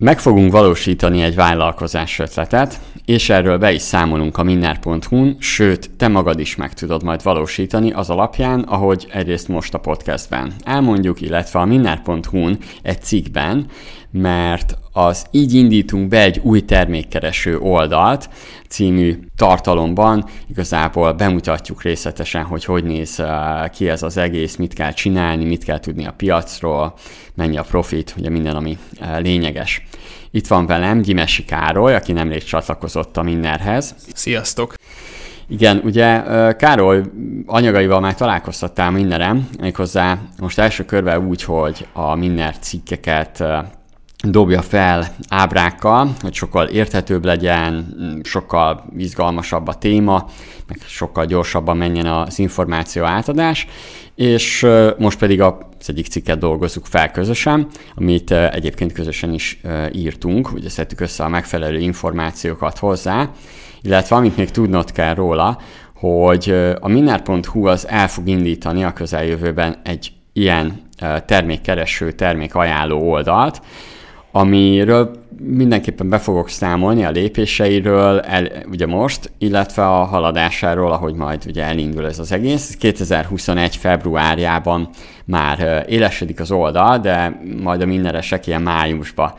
[0.00, 6.08] Meg fogunk valósítani egy vállalkozás ötletet, és erről be is számolunk a minner.hu-n, sőt, te
[6.08, 10.52] magad is meg tudod majd valósítani az alapján, ahogy egyrészt most a podcastben.
[10.64, 13.66] Elmondjuk, illetve a minner.hu-n egy cikkben,
[14.10, 18.28] mert az Így indítunk be egy új termékkereső oldalt
[18.68, 24.92] című tartalomban igazából bemutatjuk részletesen, hogy hogy néz eh, ki ez az egész, mit kell
[24.92, 26.94] csinálni, mit kell tudni a piacról,
[27.34, 29.86] mennyi a profit, ugye minden, ami eh, lényeges.
[30.30, 33.94] Itt van velem Gyimesi Károly, aki nemrég csatlakozott a Minnerhez.
[34.14, 34.74] Sziasztok!
[35.48, 37.02] Igen, ugye Károly
[37.46, 43.44] anyagaival már találkoztattál Minnerem, méghozzá most első körben úgy, hogy a Minner cikkeket
[44.24, 50.26] dobja fel ábrákkal, hogy sokkal érthetőbb legyen, sokkal izgalmasabb a téma,
[50.66, 53.66] meg sokkal gyorsabban menjen az információ átadás,
[54.14, 54.66] és
[54.98, 55.54] most pedig az
[55.86, 59.60] egyik cikket dolgozzuk fel közösen, amit egyébként közösen is
[59.92, 63.30] írtunk, ugye szedtük össze a megfelelő információkat hozzá,
[63.82, 65.58] illetve amit még tudnod kell róla,
[65.94, 70.82] hogy a minner.hu az el fog indítani a közeljövőben egy ilyen
[71.26, 73.60] termékkereső, termékajánló oldalt,
[74.30, 81.42] amiről mindenképpen be fogok számolni a lépéseiről, el, ugye most, illetve a haladásáról, ahogy majd
[81.46, 82.76] ugye elindul ez az egész.
[82.76, 83.76] 2021.
[83.76, 84.88] februárjában
[85.24, 89.32] már élesedik az oldal, de majd a mindenesek ilyen májusban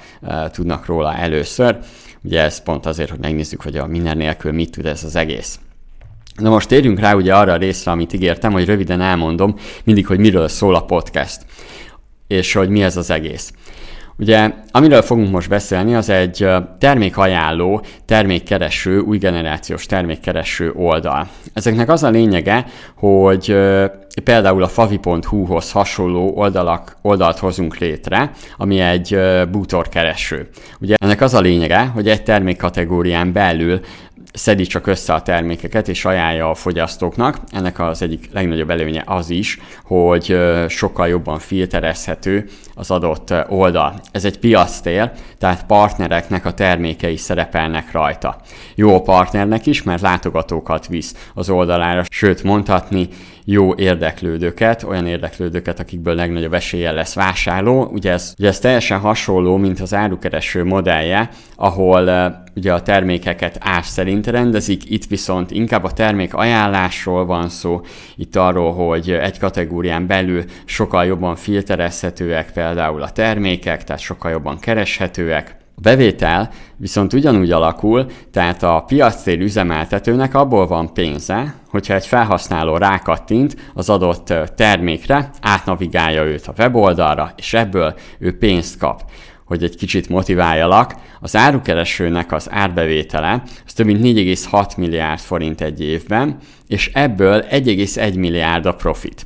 [0.51, 1.77] tudnak róla először.
[2.23, 5.59] Ugye ez pont azért, hogy megnézzük, hogy a minden nélkül mit tud ez az egész.
[6.35, 10.19] Na most térjünk rá ugye arra a részre, amit ígértem, hogy röviden elmondom mindig, hogy
[10.19, 11.45] miről szól a podcast,
[12.27, 13.53] és hogy mi ez az egész.
[14.19, 16.47] Ugye, amiről fogunk most beszélni, az egy
[16.79, 21.27] termékajánló, termékkereső, új generációs termékkereső oldal.
[21.53, 23.57] Ezeknek az a lényege, hogy
[24.23, 29.19] például a favi.hu-hoz hasonló oldalak, oldalt hozunk létre, ami egy
[29.51, 30.49] bútorkereső.
[30.79, 33.79] Ugye ennek az a lényege, hogy egy termékkategórián belül
[34.33, 37.37] szedi csak össze a termékeket és ajánlja a fogyasztóknak.
[37.51, 44.01] Ennek az egyik legnagyobb előnye az is, hogy sokkal jobban filterezhető az adott oldal.
[44.11, 48.41] Ez egy piactér, tehát partnereknek a termékei szerepelnek rajta.
[48.75, 53.09] Jó a partnernek is, mert látogatókat visz az oldalára, sőt mondhatni,
[53.51, 57.83] jó érdeklődőket, olyan érdeklődőket, akikből legnagyobb esélye lesz vásárló.
[57.83, 63.85] Ugye ez, ugye ez teljesen hasonló, mint az árukereső modellje, ahol ugye a termékeket ás
[63.85, 67.81] szerint rendezik, itt viszont inkább a termék ajánlásról van szó,
[68.15, 74.59] itt arról, hogy egy kategórián belül sokkal jobban filterezhetőek például a termékek, tehát sokkal jobban
[74.59, 82.05] kereshetőek, a bevétel viszont ugyanúgy alakul, tehát a piactér üzemeltetőnek abból van pénze, hogyha egy
[82.05, 89.03] felhasználó rákattint az adott termékre, átnavigálja őt a weboldalra, és ebből ő pénzt kap.
[89.45, 95.81] Hogy egy kicsit motiváljalak, az árukeresőnek az árbevétele az több mint 4,6 milliárd forint egy
[95.81, 99.25] évben, és ebből 1,1 milliárd a profit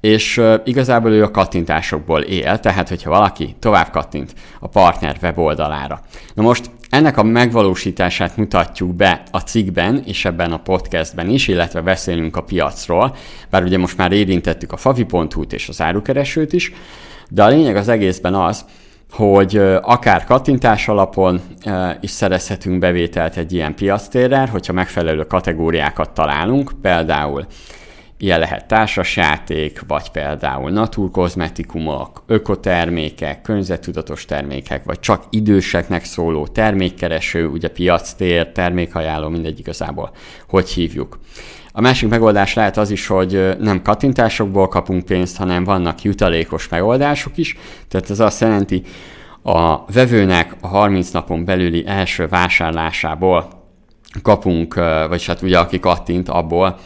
[0.00, 6.00] és igazából ő a kattintásokból él, tehát hogyha valaki tovább kattint a partner weboldalára.
[6.34, 11.80] Na most ennek a megvalósítását mutatjuk be a cikkben és ebben a podcastben is, illetve
[11.80, 13.16] beszélünk a piacról,
[13.50, 16.72] bár ugye most már érintettük a favi.hu-t és az árukeresőt is,
[17.30, 18.64] de a lényeg az egészben az,
[19.12, 21.40] hogy akár kattintás alapon
[22.00, 27.46] is szerezhetünk bevételt egy ilyen piactérrel, hogyha megfelelő kategóriákat találunk, például
[28.20, 37.68] Ilyen lehet társasjáték, vagy például naturkozmetikumok, ökotermékek, környezettudatos termékek, vagy csak időseknek szóló termékkereső, ugye
[37.68, 40.10] piactér, termékajánló, mindegy igazából,
[40.48, 41.18] hogy hívjuk.
[41.72, 47.36] A másik megoldás lehet az is, hogy nem kattintásokból kapunk pénzt, hanem vannak jutalékos megoldások
[47.36, 47.56] is,
[47.88, 48.82] tehát ez azt jelenti,
[49.42, 53.48] a vevőnek a 30 napon belüli első vásárlásából
[54.22, 54.74] kapunk,
[55.08, 56.78] vagy hát ugye aki kattint, abból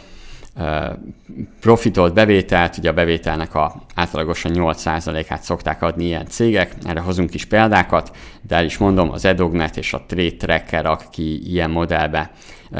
[1.59, 7.45] profitot, bevételt, ugye a bevételnek a átlagosan 8%-át szokták adni ilyen cégek, erre hozunk is
[7.45, 8.15] példákat,
[8.47, 12.31] de el is mondom, az Edognet és a Trade Tracker, aki ilyen modellbe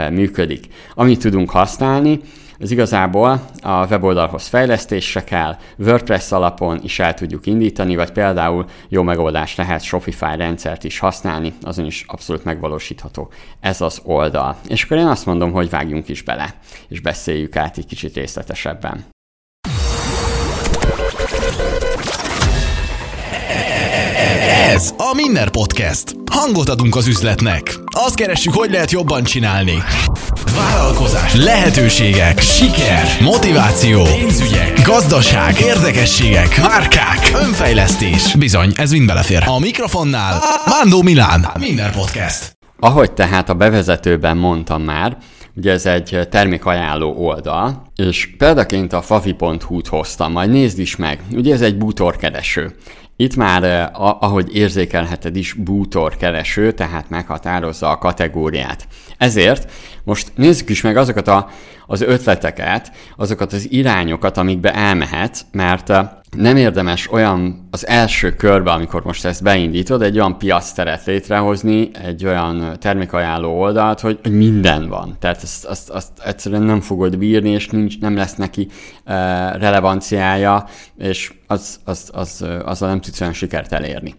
[0.09, 0.68] működik.
[0.94, 2.19] Amit tudunk használni,
[2.63, 9.04] ez igazából a weboldalhoz fejlesztésre kell, WordPress alapon is el tudjuk indítani, vagy például jó
[9.04, 14.56] megoldás lehet Shopify rendszert is használni, azon is abszolút megvalósítható ez az oldal.
[14.68, 16.54] És akkor én azt mondom, hogy vágjunk is bele,
[16.88, 19.12] és beszéljük át egy kicsit részletesebben.
[24.74, 26.16] Ez a Minner Podcast.
[26.31, 27.75] Hangot adunk az üzletnek.
[27.86, 29.84] Azt keressük, hogy lehet jobban csinálni.
[30.56, 38.36] Vállalkozás, lehetőségek, siker, motiváció, pénzügyek, gazdaság, érdekességek, márkák, önfejlesztés.
[38.36, 39.44] Bizony, ez mind belefér.
[39.46, 41.48] A mikrofonnál Mándó Milán.
[41.60, 42.58] Minner Podcast.
[42.80, 45.18] Ahogy tehát a bevezetőben mondtam már,
[45.56, 51.20] ugye ez egy termékajánló oldal, és példaként a favi.hu-t hoztam, majd nézd is meg.
[51.31, 52.75] Ugye ez egy bútorkereső.
[53.15, 53.88] Itt már, eh,
[54.24, 58.88] ahogy érzékelheted is, bútor kereső, tehát meghatározza a kategóriát.
[59.18, 59.71] Ezért
[60.04, 61.50] most nézzük is meg azokat a,
[61.88, 68.71] az ötleteket, azokat az irányokat, amikbe elmehet, mert eh, nem érdemes olyan az első körbe,
[68.71, 74.88] amikor most ezt beindítod, egy olyan piacteret létrehozni, egy olyan termékajánló oldalt, hogy, hogy minden
[74.88, 75.15] van.
[75.19, 78.68] Tehát ezt, azt, azt egyszerűen nem fogod bírni, és nincs, nem lesz neki
[79.06, 79.13] uh,
[79.57, 80.65] relevanciája,
[80.97, 84.15] és az, az, az, azzal nem tudsz olyan sikert elérni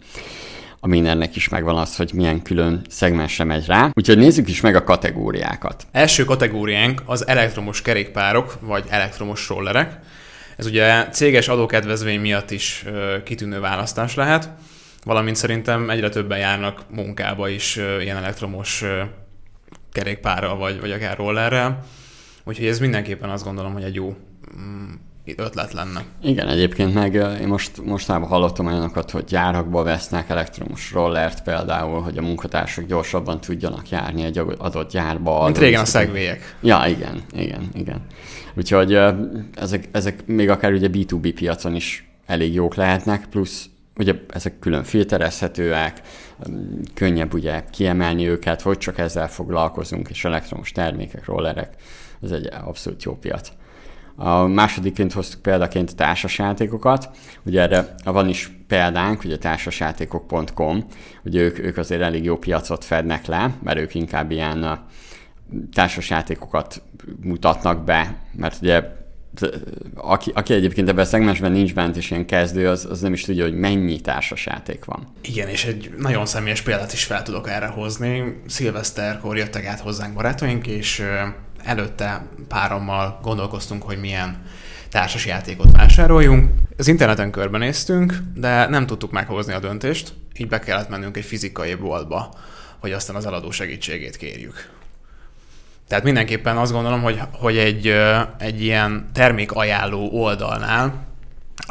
[0.84, 3.90] a mindennek is megvan az, hogy milyen külön szegmensre megy rá.
[3.92, 5.86] Úgyhogy nézzük is meg a kategóriákat.
[5.92, 9.98] Első kategóriánk az elektromos kerékpárok, vagy elektromos rollerek.
[10.56, 12.84] Ez ugye céges adókedvezmény miatt is
[13.24, 14.50] kitűnő választás lehet,
[15.04, 18.84] valamint szerintem egyre többen járnak munkába is ilyen elektromos
[19.92, 21.84] kerékpárral, vagy, vagy akár rollerrel.
[22.44, 24.16] Úgyhogy ez mindenképpen azt gondolom, hogy egy jó
[24.56, 24.92] mm,
[25.36, 26.04] ötlet lenne.
[26.22, 32.18] Igen, egyébként meg én most, mostában hallottam olyanokat, hogy gyárakba vesznek elektromos rollert például, hogy
[32.18, 35.44] a munkatársak gyorsabban tudjanak járni egy adott gyárba.
[35.44, 36.56] Mint régen a szegvélyek.
[36.60, 38.00] Ja, igen, igen, igen.
[38.54, 38.98] Úgyhogy
[39.54, 44.84] ezek, ezek még akár ugye B2B piacon is elég jók lehetnek, plusz ugye ezek külön
[44.84, 46.00] filterezhetőek,
[46.94, 51.74] könnyebb ugye kiemelni őket, hogy csak ezzel foglalkozunk, és elektromos termékek, rollerek,
[52.22, 53.52] ez egy abszolút jó piac.
[54.16, 57.10] A másodiként hoztuk példaként a társasjátékokat,
[57.42, 60.84] ugye erre van is példánk, ugye társasjátékok.com,
[61.24, 64.86] ugye ők, ők azért elég jó piacot fednek le, mert ők inkább ilyen
[65.72, 66.82] társasjátékokat
[67.20, 68.82] mutatnak be, mert ugye
[69.94, 73.22] aki, aki egyébként ebben a szegmensben nincs bent és ilyen kezdő, az, az nem is
[73.22, 75.06] tudja, hogy mennyi társasjáték van.
[75.22, 78.40] Igen, és egy nagyon személyes példát is fel tudok erre hozni.
[78.46, 81.02] Szilveszterkor jöttek át hozzánk barátaink, és
[81.64, 84.42] előtte párommal gondolkoztunk, hogy milyen
[84.88, 86.50] társas játékot vásároljunk.
[86.76, 91.74] Az interneten körbenéztünk, de nem tudtuk meghozni a döntést, így be kellett mennünk egy fizikai
[91.74, 92.34] boltba,
[92.78, 94.70] hogy aztán az eladó segítségét kérjük.
[95.88, 97.94] Tehát mindenképpen azt gondolom, hogy, hogy egy,
[98.38, 101.06] egy ilyen termék ajánló oldalnál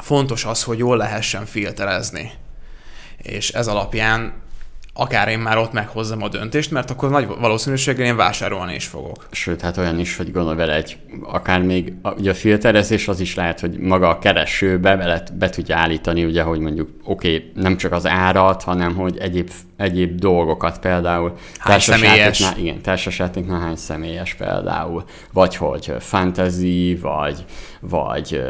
[0.02, 2.32] fontos az, hogy jól lehessen filterezni.
[3.18, 4.34] És ez alapján
[4.94, 9.28] akár én már ott meghozzam a döntést, mert akkor nagy valószínűséggel én vásárolni is fogok.
[9.32, 13.36] Sőt, hát olyan is, hogy gondolj vele egy, akár még ugye a filterezés az is
[13.36, 17.78] lehet, hogy maga a keresőbe be, be tudja állítani, ugye, hogy mondjuk oké, okay, nem
[17.78, 19.52] csak az árat, hanem hogy egyéb,
[19.84, 21.36] egyéb dolgokat például.
[21.58, 22.44] Hány személyes?
[22.58, 25.04] Igen, társasjátéknál hány személyes például.
[25.34, 27.46] Vagy hogy fantasy, vagy,
[27.80, 28.44] vagy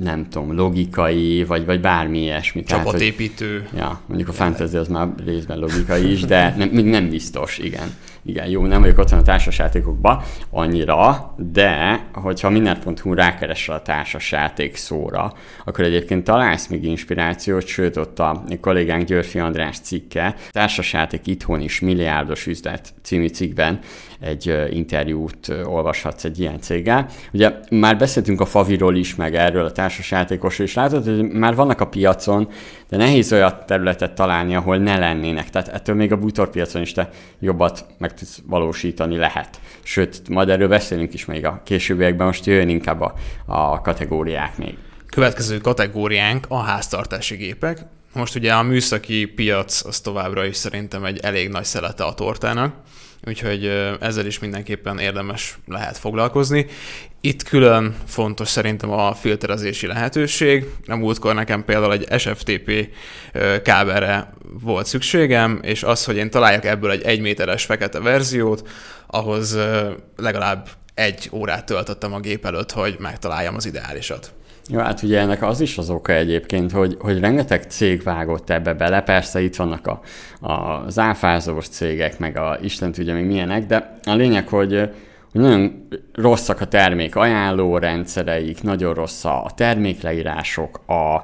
[0.00, 2.62] nem tudom, logikai, vagy, vagy bármi ilyesmi.
[2.62, 3.56] Csapatépítő.
[3.56, 7.58] Tehát, hogy, ja, mondjuk a fantasy az már részben logikai is, de nem, nem biztos,
[7.58, 7.94] igen.
[8.22, 15.32] Igen, jó, nem vagyok otthon a társasjátékokba annyira, de hogyha minden.hu rákeresel a társasjáték szóra,
[15.64, 21.80] akkor egyébként találsz még inspirációt, sőt ott a kollégánk Györfi András cikke, társasjáték itthon is
[21.80, 23.78] milliárdos üzlet című cikkben
[24.20, 27.06] egy interjút olvashatsz egy ilyen céggel.
[27.32, 31.80] Ugye már beszéltünk a Faviról is, meg erről a társasjátékosról is, látod, hogy már vannak
[31.80, 32.48] a piacon,
[32.88, 35.50] de nehéz olyan területet találni, ahol ne lennének.
[35.50, 39.60] Tehát ettől még a bútorpiacon is te jobbat meg tudsz valósítani lehet.
[39.82, 43.14] Sőt, majd erről beszélünk is még a későbbiekben, most jön inkább a,
[43.46, 44.76] a kategóriák még.
[45.06, 47.78] Következő kategóriánk a háztartási gépek.
[48.14, 52.74] Most ugye a műszaki piac az továbbra is szerintem egy elég nagy szelete a tortának
[53.26, 53.66] úgyhogy
[54.00, 56.66] ezzel is mindenképpen érdemes lehet foglalkozni.
[57.20, 60.66] Itt külön fontos szerintem a filterezési lehetőség.
[60.86, 62.88] A múltkor nekem például egy SFTP
[63.62, 68.68] kábelre volt szükségem, és az, hogy én találjak ebből egy egy méteres fekete verziót,
[69.06, 69.58] ahhoz
[70.16, 74.32] legalább egy órát töltöttem a gép előtt, hogy megtaláljam az ideálisat.
[74.72, 78.74] Jó, hát ugye ennek az is az oka egyébként, hogy, hogy rengeteg cég vágott ebbe
[78.74, 80.00] bele, persze itt vannak a,
[80.46, 80.52] a,
[80.86, 84.90] az cégek, meg a Isten tudja még milyenek, de a lényeg, hogy,
[85.32, 91.14] hogy nagyon rosszak a termék ajánló rendszereik, nagyon rossz a termékleírások, a,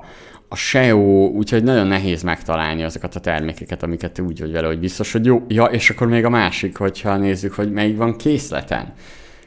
[0.49, 5.13] a SEO, úgyhogy nagyon nehéz megtalálni azokat a termékeket, amiket úgy vagy vele, hogy biztos,
[5.13, 5.45] hogy jó.
[5.49, 8.93] Ja, és akkor még a másik, hogyha nézzük, hogy melyik van készleten.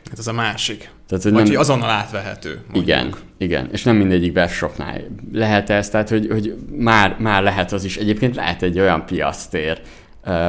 [0.10, 0.89] Hát ez a másik.
[1.10, 1.51] Tehát, hogy Vagy nem...
[1.51, 2.62] hogy azonnal átvehető.
[2.63, 2.84] Mondjuk.
[2.84, 3.70] Igen, igen.
[3.72, 5.01] És nem mindegyik webshopnál
[5.32, 7.98] lehet ez, tehát hogy, hogy már, már lehet az is.
[7.98, 9.82] Egyébként lehet egy olyan piasztér,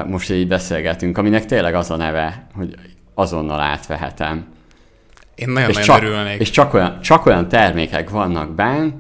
[0.07, 2.75] most így beszélgetünk, aminek tényleg az a neve, hogy
[3.15, 4.47] azonnal átvehetem.
[5.35, 6.41] Én nagyon, és nagyon csak, örülnék.
[6.41, 8.95] És csak olyan, csak olyan termékek vannak benne,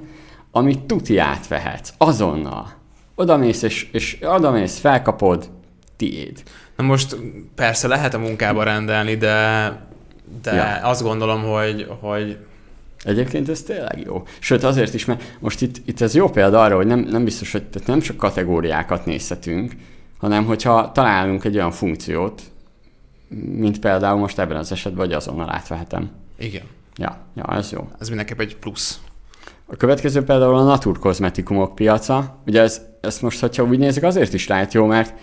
[0.50, 2.72] amit tuti átvehetsz, azonnal.
[3.14, 5.50] Odamész, és, és odamész, felkapod,
[5.96, 6.42] tiéd.
[6.76, 7.16] Na most
[7.54, 9.88] persze lehet a munkába rendelni, de,
[10.42, 10.88] de ja.
[10.88, 12.38] azt gondolom, hogy, hogy
[13.04, 14.22] Egyébként ez tényleg jó.
[14.38, 17.52] Sőt, azért is, mert most itt, itt ez jó példa arra, hogy nem, nem biztos,
[17.52, 19.72] hogy tehát nem csak kategóriákat nézhetünk,
[20.18, 22.42] hanem hogyha találunk egy olyan funkciót,
[23.44, 26.10] mint például most ebben az esetben, hogy azonnal átvehetem.
[26.38, 26.62] Igen.
[26.96, 27.88] Ja, ja, ez jó.
[27.98, 29.00] Ez mindenképp egy plusz.
[29.66, 32.40] A következő például a naturkozmetikumok piaca.
[32.46, 35.14] Ugye ez, ezt most, hogyha úgy nézzük, azért is lehet jó, mert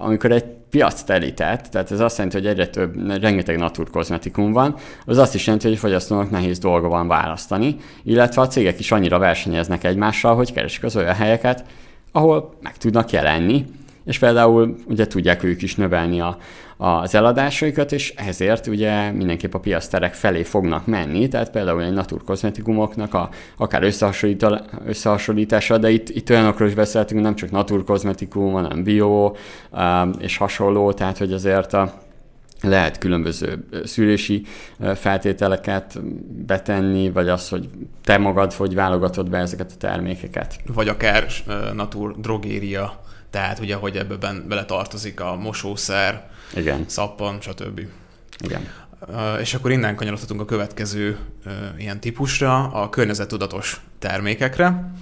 [0.00, 4.74] amikor egy piac telített, tehát ez azt jelenti, hogy egyre több, rengeteg naturkozmetikum van,
[5.06, 8.92] az azt is jelenti, hogy a fogyasztónak nehéz dolga van választani, illetve a cégek is
[8.92, 11.64] annyira versenyeznek egymással, hogy keresik az olyan helyeket,
[12.12, 13.64] ahol meg tudnak jelenni,
[14.04, 16.38] és például ugye tudják ők is növelni a,
[16.82, 23.14] az eladásaikat, és ezért ugye mindenképp a piaszterek felé fognak menni, tehát például egy naturkozmetikumoknak
[23.14, 23.82] a, akár
[24.86, 29.34] összehasonlítása, de itt, itt olyanokról is beszéltünk, nem csak naturkozmetikum, hanem bio
[29.70, 31.92] um, és hasonló, tehát hogy azért a,
[32.62, 34.42] lehet különböző szülési
[34.94, 36.00] feltételeket
[36.46, 37.68] betenni, vagy az, hogy
[38.04, 40.58] te magad hogy válogatod be ezeket a termékeket.
[40.74, 41.26] Vagy akár
[41.74, 43.00] natur drogéria
[43.32, 46.84] tehát ugye, hogy ebben bele tartozik a mosószer, Igen.
[46.86, 47.80] szappan, stb.
[48.44, 48.68] Igen.
[49.40, 51.18] És akkor innen kanyarodhatunk a következő
[51.78, 54.92] ilyen típusra, a környezettudatos termékekre.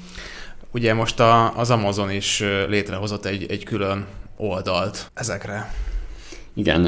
[0.73, 4.07] Ugye most a, az Amazon is létrehozott egy, egy külön
[4.37, 5.75] oldalt ezekre.
[6.55, 6.81] Igen,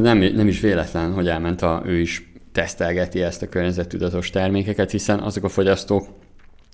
[0.00, 5.18] nem, nem is véletlen, hogy elment a, ő is tesztelgeti ezt a környezettudatos termékeket, hiszen
[5.18, 6.08] azok a fogyasztók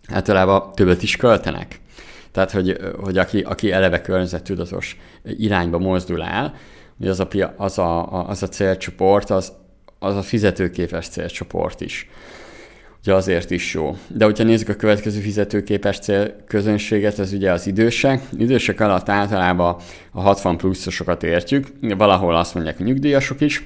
[0.09, 1.81] általában többet is költenek.
[2.32, 6.54] Tehát, hogy, hogy aki, aki eleve környezettudatos irányba mozdul el,
[6.98, 9.52] hogy az a, az a, az a célcsoport, az,
[9.98, 12.08] az a fizetőképes célcsoport is.
[13.02, 13.96] Ugye azért is jó.
[14.08, 18.22] De hogyha nézzük a következő fizetőképes célközönséget, ez ugye az idősek.
[18.38, 19.76] Idősek alatt általában
[20.12, 23.62] a 60 pluszosokat értjük, valahol azt mondják a nyugdíjasok is,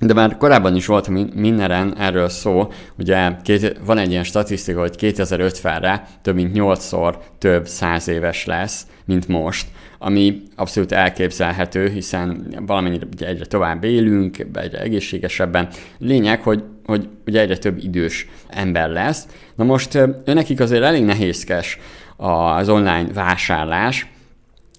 [0.00, 4.94] de már korábban is volt mindenen erről szó, ugye két, van egy ilyen statisztika, hogy
[4.98, 9.66] 2050-re több mint 8-szor több száz éves lesz, mint most,
[9.98, 15.68] ami abszolút elképzelhető, hiszen valamennyire ugye egyre tovább élünk, egyre egészségesebben.
[15.98, 19.26] Lényeg, hogy, hogy ugye egyre több idős ember lesz.
[19.54, 21.78] Na most önekik azért elég nehézkes
[22.16, 24.06] az online vásárlás,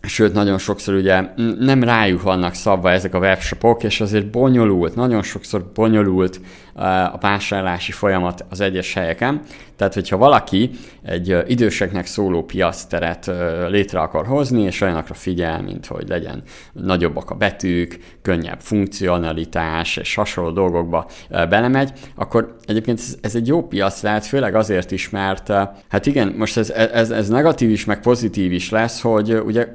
[0.01, 1.21] Sőt, nagyon sokszor ugye
[1.59, 6.41] nem rájuk vannak szabva ezek a webshopok, és azért bonyolult, nagyon sokszor bonyolult
[6.77, 9.41] a vásárlási folyamat az egyes helyeken.
[9.75, 10.69] Tehát, hogyha valaki
[11.03, 13.31] egy időseknek szóló piaszteret
[13.69, 20.15] létre akar hozni, és olyanokra figyel, mint hogy legyen nagyobbak a betűk, könnyebb funkcionalitás, és
[20.15, 25.51] hasonló dolgokba belemegy, akkor egyébként ez, egy jó piac lehet, főleg azért is, mert
[25.87, 29.67] hát igen, most ez, ez, ez negatív is, meg pozitív is lesz, hogy ugye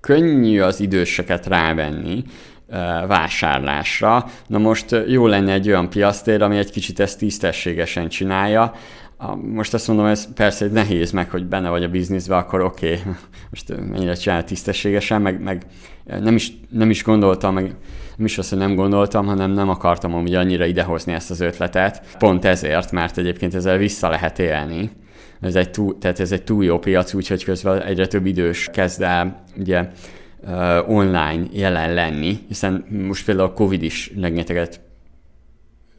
[0.00, 2.24] könnyű az időseket rávenni
[3.06, 4.26] vásárlásra.
[4.46, 8.72] Na most jó lenne egy olyan piasztér, ami egy kicsit ezt tisztességesen csinálja,
[9.42, 13.12] most azt mondom, ez persze nehéz meg, hogy benne vagy a bizniszbe, akkor oké, okay,
[13.50, 15.62] most mennyire csinál tisztességesen, meg, meg
[16.04, 17.64] nem, is, nem is gondoltam, meg
[18.16, 22.16] nem is azt, hogy nem gondoltam, hanem nem akartam amúgy annyira idehozni ezt az ötletet.
[22.18, 24.90] Pont ezért, mert egyébként ezzel vissza lehet élni
[25.40, 29.02] ez egy túl, tehát ez egy túl jó piac, úgyhogy közben egyre több idős kezd
[29.02, 29.88] el ugye
[30.86, 34.80] online jelen lenni, hiszen most például a Covid is rengeteget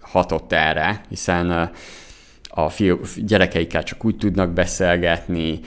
[0.02, 1.72] hatott erre, hiszen
[2.50, 5.60] a fiú, gyerekeikkel csak úgy tudnak beszélgetni,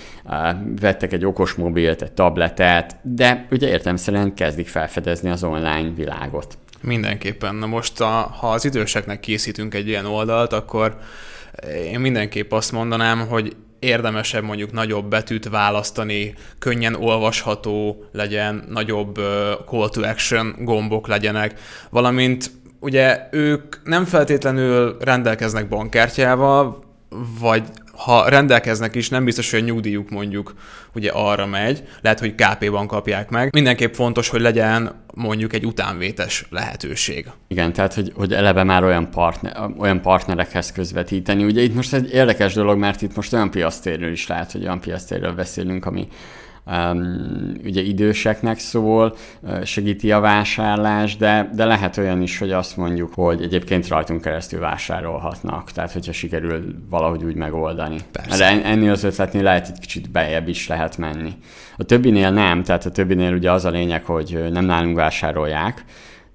[0.80, 6.58] vettek egy okos mobilt, egy tabletet, de ugye értelmszerűen kezdik felfedezni az online világot.
[6.80, 7.54] Mindenképpen.
[7.54, 8.06] Na most, a,
[8.38, 10.96] ha az időseknek készítünk egy ilyen oldalt, akkor
[11.84, 19.14] én mindenképp azt mondanám, hogy érdemesebb mondjuk nagyobb betűt választani, könnyen olvasható legyen, nagyobb
[19.66, 21.60] call to action gombok legyenek,
[21.90, 26.84] valamint ugye ők nem feltétlenül rendelkeznek bankkártyával,
[27.40, 27.62] vagy
[28.04, 30.54] ha rendelkeznek is, nem biztos, hogy a nyugdíjuk mondjuk
[30.94, 33.52] ugye arra megy, lehet, hogy KP-ban kapják meg.
[33.52, 37.26] Mindenképp fontos, hogy legyen mondjuk egy utánvétes lehetőség.
[37.48, 41.44] Igen, tehát hogy, hogy eleve már olyan, partner, olyan partnerekhez közvetíteni.
[41.44, 44.80] Ugye itt most egy érdekes dolog, mert itt most olyan piasztérről is lehet, hogy olyan
[44.80, 46.08] piasztérről beszélünk, ami,
[47.64, 49.16] ugye időseknek szól,
[49.64, 54.60] segíti a vásárlás, de, de lehet olyan is, hogy azt mondjuk, hogy egyébként rajtunk keresztül
[54.60, 57.96] vásárolhatnak, tehát hogyha sikerül valahogy úgy megoldani.
[58.12, 58.36] Persze.
[58.36, 61.32] De ennél az ötletnél lehet egy kicsit bejebb is lehet menni.
[61.76, 65.84] A többinél nem, tehát a többinél ugye az a lényeg, hogy nem nálunk vásárolják,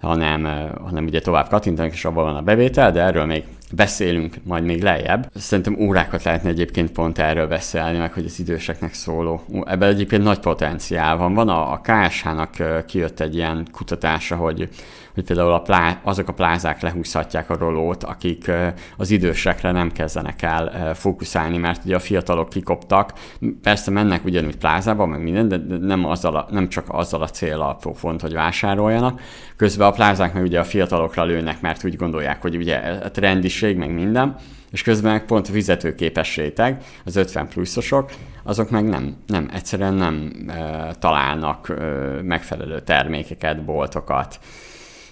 [0.02, 0.48] hanem,
[0.84, 3.44] hanem ugye tovább kattintanak, és abban van a bevétel, de erről még
[3.74, 5.30] beszélünk majd még lejjebb.
[5.36, 9.42] Szerintem órákat lehetne egyébként pont erről beszélni, meg hogy az időseknek szóló.
[9.66, 11.34] Ebben egyébként nagy potenciál van.
[11.34, 14.70] Van a, a KSH-nak kijött egy ilyen kutatása, hogy
[15.18, 18.52] hogy például a plá, azok a plázák lehúzhatják a rolót, akik
[18.98, 23.14] az idősekre nem kezdenek el fókuszálni, mert ugye a fiatalok kikoptak,
[23.62, 27.62] persze mennek ugyanúgy plázába, meg minden, de nem, azzal a, nem csak azzal a cél
[27.62, 29.22] a font, hogy vásároljanak.
[29.56, 33.78] Közben a plázák meg ugye a fiatalokra lőnek, mert úgy gondolják, hogy ugye a trendiség,
[33.78, 34.36] meg minden,
[34.72, 38.12] és közben meg pont a fizetőképes réteg, az 50 pluszosok,
[38.44, 41.74] azok meg nem, nem egyszerűen nem e, találnak e,
[42.22, 44.40] megfelelő termékeket, boltokat,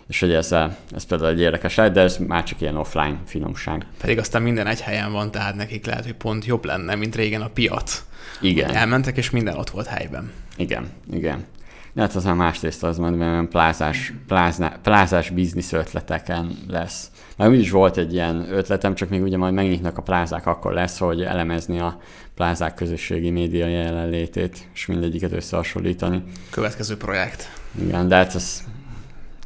[0.07, 0.51] és hogy ez,
[0.91, 3.85] ez például egy érdekes lehet, de ez már csak ilyen offline finomság.
[4.01, 7.41] Pedig aztán minden egy helyen van, tehát nekik lehet, hogy pont jobb lenne, mint régen
[7.41, 8.03] a piac.
[8.41, 8.75] Igen.
[8.75, 10.31] Elmentek, és minden ott volt helyben.
[10.57, 11.45] Igen, igen.
[11.93, 17.11] De hát az már másrészt az majd, mert plázás, plázna, plázás biznisz ötleteken lesz.
[17.37, 20.97] Már úgyis volt egy ilyen ötletem, csak még ugye majd megnyitnak a plázák, akkor lesz,
[20.97, 21.99] hogy elemezni a
[22.35, 26.23] plázák közösségi média jelenlétét, és mindegyiket összehasonlítani.
[26.49, 27.51] Következő projekt.
[27.81, 28.63] Igen, de hát ez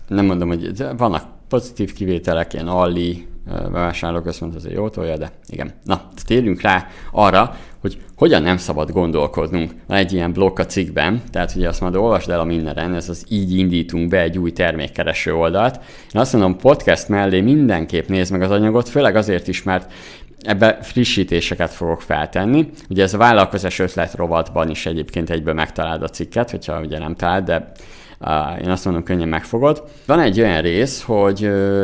[0.10, 5.74] nem mondom, hogy vannak pozitív kivételek, ilyen Alli bevásárlóközpont azért jó tolja, de igen.
[5.84, 9.72] Na, térjünk rá arra, hogy hogyan nem szabad gondolkodnunk.
[9.88, 13.10] Van egy ilyen blokk a cikkben, tehát ugye azt majd olvasd el a mindenen, ez
[13.10, 15.80] az így indítunk be egy új termékkereső oldalt.
[16.14, 19.92] Én azt mondom, podcast mellé mindenképp nézd meg az anyagot, főleg azért is, mert
[20.42, 22.70] ebbe frissítéseket fogok feltenni.
[22.90, 27.16] Ugye ez a vállalkozás ötlet rovatban is egyébként egyből megtaláld a cikket, hogyha ugye nem
[27.16, 27.72] találd, de
[28.62, 29.84] én azt mondom, könnyen megfogod.
[30.06, 31.44] Van egy olyan rész, hogy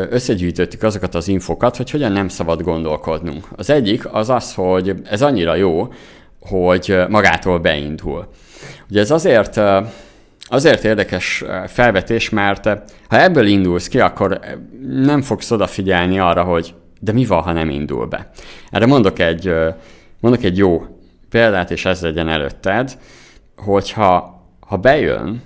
[0.10, 3.48] összegyűjtöttük azokat az infokat, hogy hogyan nem szabad gondolkodnunk.
[3.56, 5.94] Az egyik az az, hogy ez annyira jó,
[6.40, 8.28] hogy magától beindul.
[8.90, 9.60] Ugye ez azért
[10.48, 12.64] Azért érdekes felvetés, mert
[13.10, 14.40] ha ebből indulsz ki, akkor
[14.88, 18.30] nem fogsz odafigyelni arra, hogy de mi van, ha nem indul be.
[18.70, 19.54] Erre mondok egy,
[20.20, 20.86] mondok egy jó
[21.30, 22.98] példát, és ez legyen előtted,
[23.58, 25.42] hogyha ha bejön,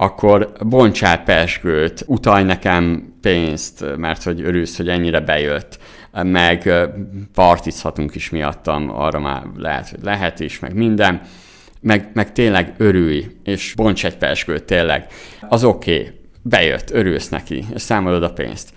[0.00, 5.78] akkor bontsál pesgőt, utalj nekem pénzt, mert hogy örülsz, hogy ennyire bejött,
[6.12, 6.70] meg
[7.34, 11.20] partizhatunk is miattam, arra már lehet, hogy lehet is, meg minden,
[11.80, 15.06] meg, meg tényleg örülj, és bonts egy pesgőt, tényleg.
[15.48, 18.72] Az oké, okay, bejött, örülsz neki, és számolod a pénzt.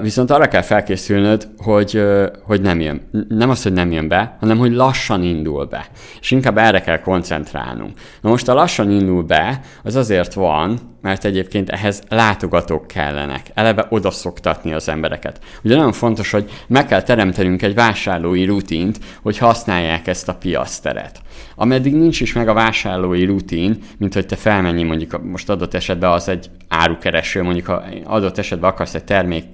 [0.00, 2.02] Viszont arra kell felkészülnöd, hogy,
[2.42, 3.26] hogy nem jön.
[3.28, 5.86] Nem az, hogy nem jön be, hanem hogy lassan indul be.
[6.20, 7.98] És inkább erre kell koncentrálnunk.
[8.20, 13.46] Na most a lassan indul be, az azért van, mert egyébként ehhez látogatók kellenek.
[13.54, 15.40] Eleve oda szoktatni az embereket.
[15.62, 21.20] Ugye nagyon fontos, hogy meg kell teremtenünk egy vásárlói rutint, hogy használják ezt a piaszteret.
[21.56, 26.10] Ameddig nincs is meg a vásárlói rutin, mint hogy te felmenjél mondjuk most adott esetben
[26.10, 29.44] az egy árukereső, mondjuk ha adott esetben akarsz egy termék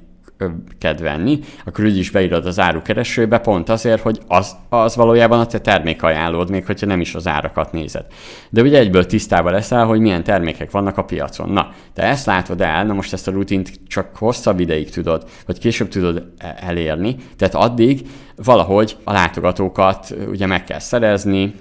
[0.78, 5.46] kedvenni, venni, akkor úgy is beírod az árukeresőbe, pont azért, hogy az, az valójában a
[5.46, 8.04] te termékajánlód, még hogyha nem is az árakat nézed.
[8.50, 11.48] De ugye egyből tisztában leszel, hogy milyen termékek vannak a piacon.
[11.48, 15.58] Na, te ezt látod el, na most ezt a rutint csak hosszabb ideig tudod, vagy
[15.58, 21.54] később tudod e- elérni, tehát addig valahogy a látogatókat ugye meg kell szerezni,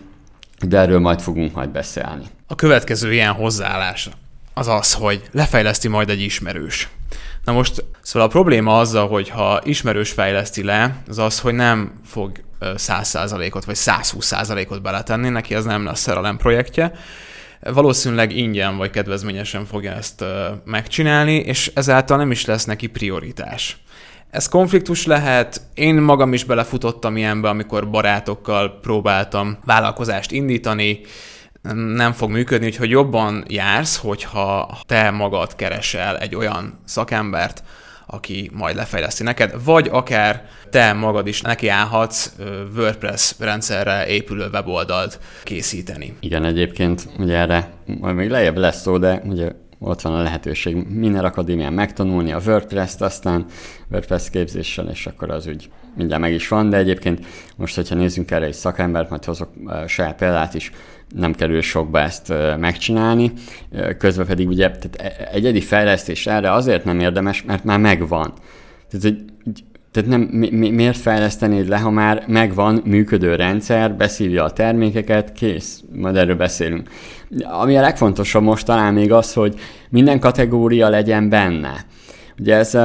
[0.67, 2.23] de erről majd fogunk majd beszélni.
[2.47, 4.09] A következő ilyen hozzáállás
[4.53, 6.89] az az, hogy lefejleszti majd egy ismerős.
[7.45, 11.99] Na most, szóval a probléma azzal, hogy ha ismerős fejleszti le, az az, hogy nem
[12.05, 12.31] fog
[12.61, 16.91] 100%-ot vagy 120%-ot beletenni, neki az nem lesz szerelem projektje.
[17.59, 20.23] Valószínűleg ingyen vagy kedvezményesen fogja ezt
[20.65, 23.77] megcsinálni, és ezáltal nem is lesz neki prioritás.
[24.29, 30.99] Ez konfliktus lehet, én magam is belefutottam ilyenbe, amikor barátokkal próbáltam vállalkozást indítani,
[31.73, 37.63] nem fog működni, úgyhogy jobban jársz, hogyha te magad keresel egy olyan szakembert,
[38.07, 42.31] aki majd lefejleszti neked, vagy akár te magad is neki állhatsz
[42.75, 46.13] WordPress rendszerre épülő weboldalt készíteni.
[46.19, 50.75] Igen, egyébként ugye erre majd még lejjebb lesz szó, de ugye ott van a lehetőség
[50.75, 53.45] minden akadémián megtanulni a WordPress-t, aztán
[53.91, 57.25] WordPress képzéssel, és akkor az úgy mindjárt meg is van, de egyébként
[57.55, 59.49] most, hogyha nézzünk erre egy szakembert, majd hozok
[59.87, 60.71] saját példát is,
[61.15, 63.31] nem kerül sokba ezt megcsinálni,
[63.97, 68.33] közben pedig ugye tehát e, egyedi fejlesztés erre azért nem érdemes, mert már megvan.
[68.89, 69.23] Tehát, hogy
[69.95, 75.83] tehát nem, mi, miért fejlesztenéd le, ha már megvan működő rendszer, beszívja a termékeket, kész,
[75.93, 76.89] majd erről beszélünk.
[77.43, 81.85] Ami a legfontosabb most talán még az, hogy minden kategória legyen benne.
[82.39, 82.77] Ugye ez,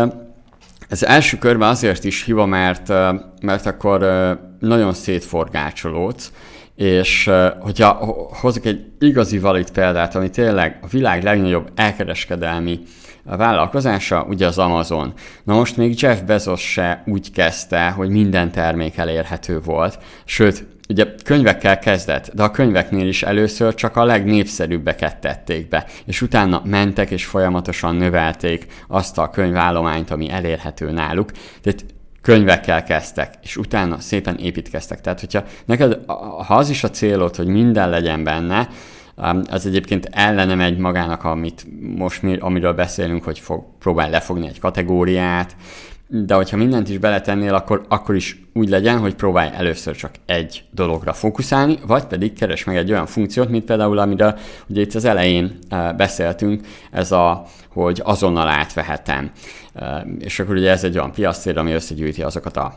[0.88, 2.88] ez első körben azért is hiba, mert,
[3.42, 4.00] mert akkor
[4.59, 6.33] nagyon szétforgácsolódsz,
[6.81, 7.88] és hogyha
[8.40, 12.81] hozok egy igazi valid példát, ami tényleg a világ legnagyobb elkereskedelmi
[13.25, 15.12] vállalkozása, ugye az Amazon.
[15.45, 21.07] Na most még Jeff Bezos se úgy kezdte, hogy minden termék elérhető volt, sőt, ugye
[21.25, 27.11] könyvekkel kezdett, de a könyveknél is először csak a legnépszerűbbeket tették be, és utána mentek
[27.11, 31.31] és folyamatosan növelték azt a könyvállományt, ami elérhető náluk.
[31.62, 31.85] Tehát
[32.22, 35.00] könyvekkel kezdtek, és utána szépen építkeztek.
[35.00, 35.98] Tehát, hogyha neked,
[36.46, 38.68] ha az is a célod, hogy minden legyen benne,
[39.50, 44.61] az egyébként ellene megy magának, amit most mi, amiről beszélünk, hogy fog, próbál lefogni egy
[44.61, 45.56] kategóriát,
[46.12, 50.64] de hogyha mindent is beletennél, akkor, akkor is úgy legyen, hogy próbálj először csak egy
[50.70, 55.05] dologra fókuszálni, vagy pedig keres meg egy olyan funkciót, mint például, amiről ugye itt az
[55.05, 55.59] elején
[55.96, 59.31] beszéltünk, ez a, hogy azonnal átvehetem.
[60.18, 62.75] És akkor ugye ez egy olyan piasztér, ami összegyűjti azokat a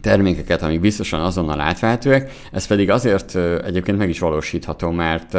[0.00, 5.36] termékeket, amik biztosan azonnal átvehetőek, ez pedig azért egyébként meg is valósítható, mert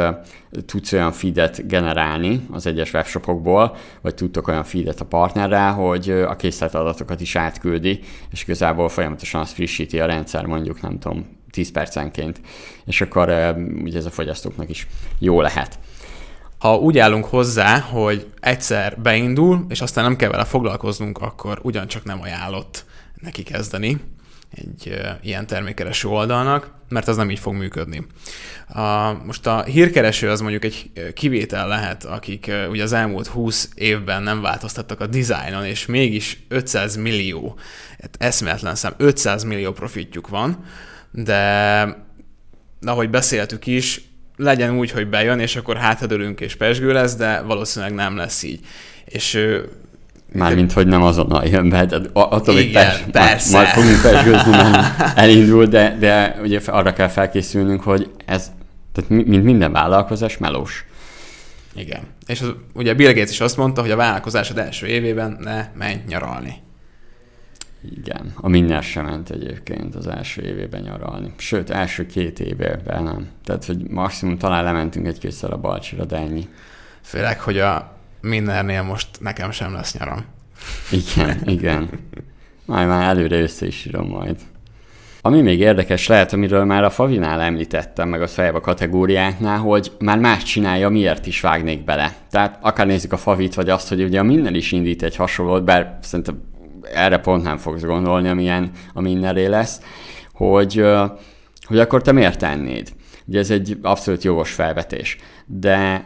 [0.66, 6.36] tudsz olyan feedet generálni az egyes webshopokból, vagy tudtok olyan feedet a partnerrel, hogy a
[6.36, 11.72] készlet adatokat is átküldi, és igazából folyamatosan azt frissíti a rendszer, mondjuk nem tudom, 10
[11.72, 12.40] percenként,
[12.84, 14.86] és akkor ugye ez a fogyasztóknak is
[15.18, 15.78] jó lehet.
[16.58, 22.04] Ha úgy állunk hozzá, hogy egyszer beindul, és aztán nem kell vele foglalkoznunk, akkor ugyancsak
[22.04, 22.84] nem ajánlott
[23.20, 24.00] neki kezdeni
[24.54, 28.06] egy ilyen termékkereső oldalnak, mert az nem így fog működni.
[28.68, 34.22] A, most a hírkereső az mondjuk egy kivétel lehet, akik ugye az elmúlt 20 évben
[34.22, 37.58] nem változtattak a dizájnon, és mégis 500 millió,
[38.00, 40.64] hát eszméletlen szám, 500 millió profitjuk van,
[41.10, 41.84] de
[42.80, 44.00] ahogy beszéltük is,
[44.36, 48.60] legyen úgy, hogy bejön, és akkor hátadőlünk és pesgő lesz, de valószínűleg nem lesz így.
[49.04, 49.38] És
[50.34, 53.56] Mármint, hogy nem azonnal jön be, de attól még persze, persze.
[53.56, 54.52] Majd, majd fogunk pesgőzni,
[55.14, 58.50] elindul, de, de ugye arra kell felkészülnünk, hogy ez,
[58.92, 60.84] tehát mint minden vállalkozás, melós.
[61.74, 62.00] Igen.
[62.26, 66.00] És az, ugye Bill Gates is azt mondta, hogy a vállalkozásod első évében ne menj
[66.08, 66.54] nyaralni.
[67.96, 71.32] Igen, a minden sem ment egyébként az első évében nyaralni.
[71.36, 73.28] Sőt, első két évében nem.
[73.44, 76.48] Tehát, hogy maximum talán lementünk egy-kétszer a Balcsira, de ennyi.
[77.02, 80.24] Főleg, hogy a mindennél most nekem sem lesz nyaram.
[80.90, 81.88] Igen, igen.
[82.64, 84.36] Majd már előre össze is írom majd.
[85.24, 89.92] Ami még érdekes lehet, amiről már a Favinál említettem, meg a fejebb a kategóriáknál, hogy
[89.98, 92.14] már más csinálja, miért is vágnék bele.
[92.30, 95.64] Tehát akár nézzük a Favit, vagy azt, hogy ugye a minden is indít egy hasonlót,
[95.64, 96.42] bár szerintem
[96.94, 99.80] erre pont nem fogsz gondolni, amilyen a mindenré lesz,
[100.32, 100.84] hogy,
[101.66, 102.92] hogy akkor te miért tennéd?
[103.24, 106.04] Ugye ez egy abszolút jogos felvetés, de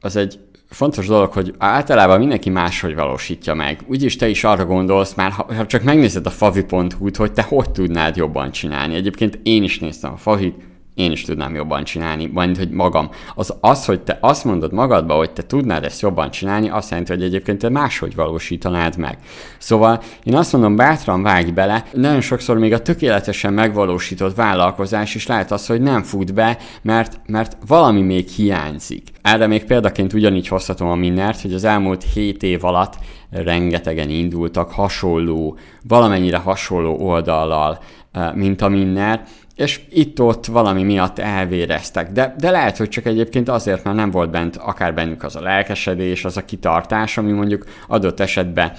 [0.00, 3.80] az egy fontos dolog, hogy általában mindenki máshogy valósítja meg.
[3.86, 7.70] Úgyis te is arra gondolsz, már ha, ha csak megnézed a favi.hu-t, hogy te hogy
[7.70, 8.94] tudnád jobban csinálni.
[8.94, 10.54] Egyébként én is néztem a favit,
[10.94, 13.10] én is tudnám jobban csinálni, majd hogy magam.
[13.34, 17.12] Az, az, hogy te azt mondod magadba, hogy te tudnád ezt jobban csinálni, azt jelenti,
[17.12, 19.18] hogy egyébként te máshogy valósítanád meg.
[19.58, 25.26] Szóval én azt mondom, bátran vágj bele, nagyon sokszor még a tökéletesen megvalósított vállalkozás is
[25.26, 29.08] lehet az, hogy nem fut be, mert, mert valami még hiányzik.
[29.22, 32.94] Erre még példaként ugyanígy hozhatom a Minnert, hogy az elmúlt 7 év alatt
[33.30, 37.78] rengetegen indultak hasonló, valamennyire hasonló oldallal,
[38.12, 39.24] eh, mint a Minner,
[39.56, 42.12] és itt-ott valami miatt elvéreztek.
[42.12, 45.40] De, de lehet, hogy csak egyébként azért, mert nem volt bent akár bennük az a
[45.40, 48.72] lelkesedés, az a kitartás, ami mondjuk adott esetben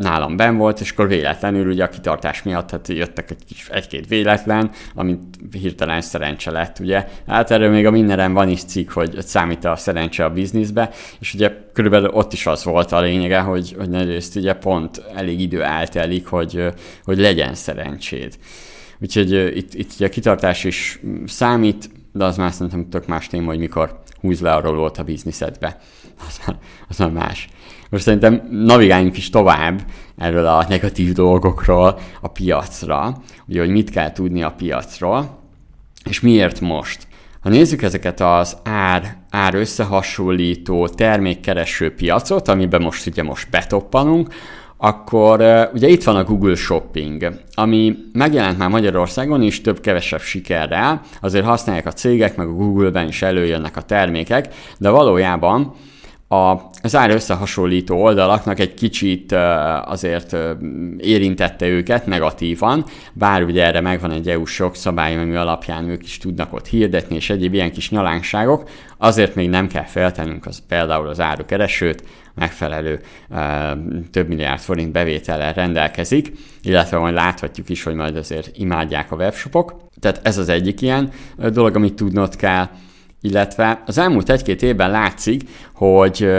[0.00, 4.08] nálam ben volt, és akkor véletlenül ugye a kitartás miatt hát jöttek egy kis, egy-két
[4.08, 5.20] véletlen, amit
[5.52, 7.08] hirtelen szerencse lett, ugye.
[7.26, 11.34] Hát erről még a mindenen van is cikk, hogy számít a szerencse a bizniszbe, és
[11.34, 15.62] ugye körülbelül ott is az volt a lényege, hogy, hogy nagyrészt ugye pont elég idő
[15.62, 16.64] eltelik, hogy,
[17.04, 18.38] hogy legyen szerencséd.
[19.00, 23.46] Úgyhogy itt, itt ugye a kitartás is számít, de az már szerintem tök más téma,
[23.46, 25.78] hogy mikor húz le arról volt a bizniszedbe.
[26.28, 26.58] Az már,
[26.88, 27.48] az már más.
[27.90, 29.80] Most szerintem navigáljunk is tovább
[30.16, 35.38] erről a negatív dolgokról a piacra, ugye, hogy mit kell tudni a piacról,
[36.04, 37.06] és miért most.
[37.40, 44.34] Ha nézzük ezeket az ár, ár összehasonlító termékkereső piacot, amiben most ugye most betoppanunk,
[44.82, 51.44] akkor ugye itt van a Google Shopping, ami megjelent már Magyarországon is több-kevesebb sikerrel, azért
[51.44, 55.74] használják a cégek, meg a Google-ben is előjönnek a termékek, de valójában
[56.32, 59.32] a, az ár összehasonlító oldalaknak egy kicsit
[59.84, 60.36] azért
[60.98, 66.18] érintette őket negatívan, bár ugye erre megvan egy EU sok szabály, ami alapján ők is
[66.18, 71.08] tudnak ott hirdetni, és egyéb ilyen kis nyalánkságok, azért még nem kell feltennünk az, például
[71.08, 73.00] az árukeresőt, megfelelő
[74.10, 79.76] több milliárd forint bevétellel rendelkezik, illetve majd láthatjuk is, hogy majd azért imádják a webshopok.
[80.00, 81.10] Tehát ez az egyik ilyen
[81.52, 82.68] dolog, amit tudnod kell
[83.20, 85.42] illetve az elmúlt egy-két évben látszik,
[85.74, 86.30] hogy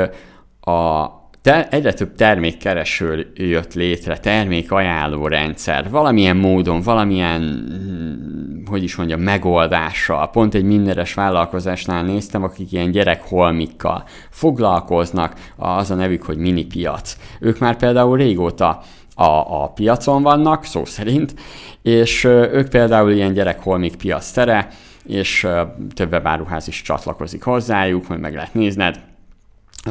[0.62, 1.08] a
[1.42, 9.22] te, egyre több termékkereső jött létre, termékajánló rendszer, valamilyen módon, valamilyen, hm, hogy is mondjam,
[9.22, 10.30] megoldással.
[10.30, 17.18] Pont egy mindenes vállalkozásnál néztem, akik ilyen gyerekholmikkal foglalkoznak, az a nevük, hogy mini piac.
[17.40, 18.82] Ők már például régóta
[19.16, 21.34] a, a piacon vannak, szó szerint,
[21.82, 24.68] és ők például ilyen gyerekholmik piac tere,
[25.06, 25.48] és
[25.94, 29.00] több webáruház is csatlakozik hozzájuk, majd meg lehet nézned,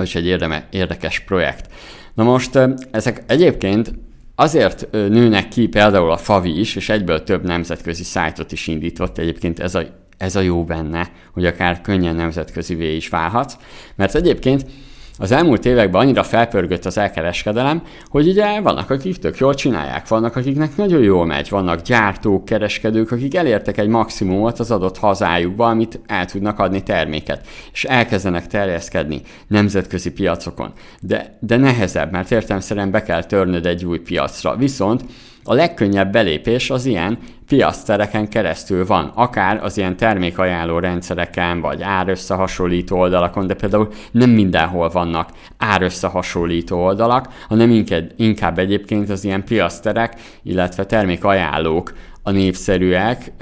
[0.01, 1.73] és egy érdeme, érdekes projekt.
[2.15, 2.59] Na most
[2.91, 3.93] ezek egyébként
[4.35, 9.61] azért nőnek ki például a Favi is, és egyből több nemzetközi szájtot is indított, egyébként
[9.61, 9.83] ez a,
[10.17, 13.57] ez a jó benne, hogy akár könnyen nemzetközivé is válhat,
[13.95, 14.67] mert egyébként
[15.21, 20.37] az elmúlt években annyira felpörgött az elkereskedelem, hogy ugye vannak, akik tök jól csinálják, vannak,
[20.37, 26.01] akiknek nagyon jól megy, vannak gyártók, kereskedők, akik elértek egy maximumot az adott hazájukba, amit
[26.07, 30.73] el tudnak adni terméket, és elkezdenek terjeszkedni nemzetközi piacokon.
[31.01, 34.57] De, de nehezebb, mert értelmszerűen be kell törnöd egy új piacra.
[34.57, 35.03] Viszont
[35.51, 42.99] a legkönnyebb belépés az ilyen piasztereken keresztül van, akár az ilyen termékajánló rendszereken, vagy árösszehasonlító
[42.99, 47.85] oldalakon, de például nem mindenhol vannak árösszehasonlító oldalak, hanem
[48.17, 53.33] inkább egyébként az ilyen piaszterek, illetve termékajánlók a népszerűek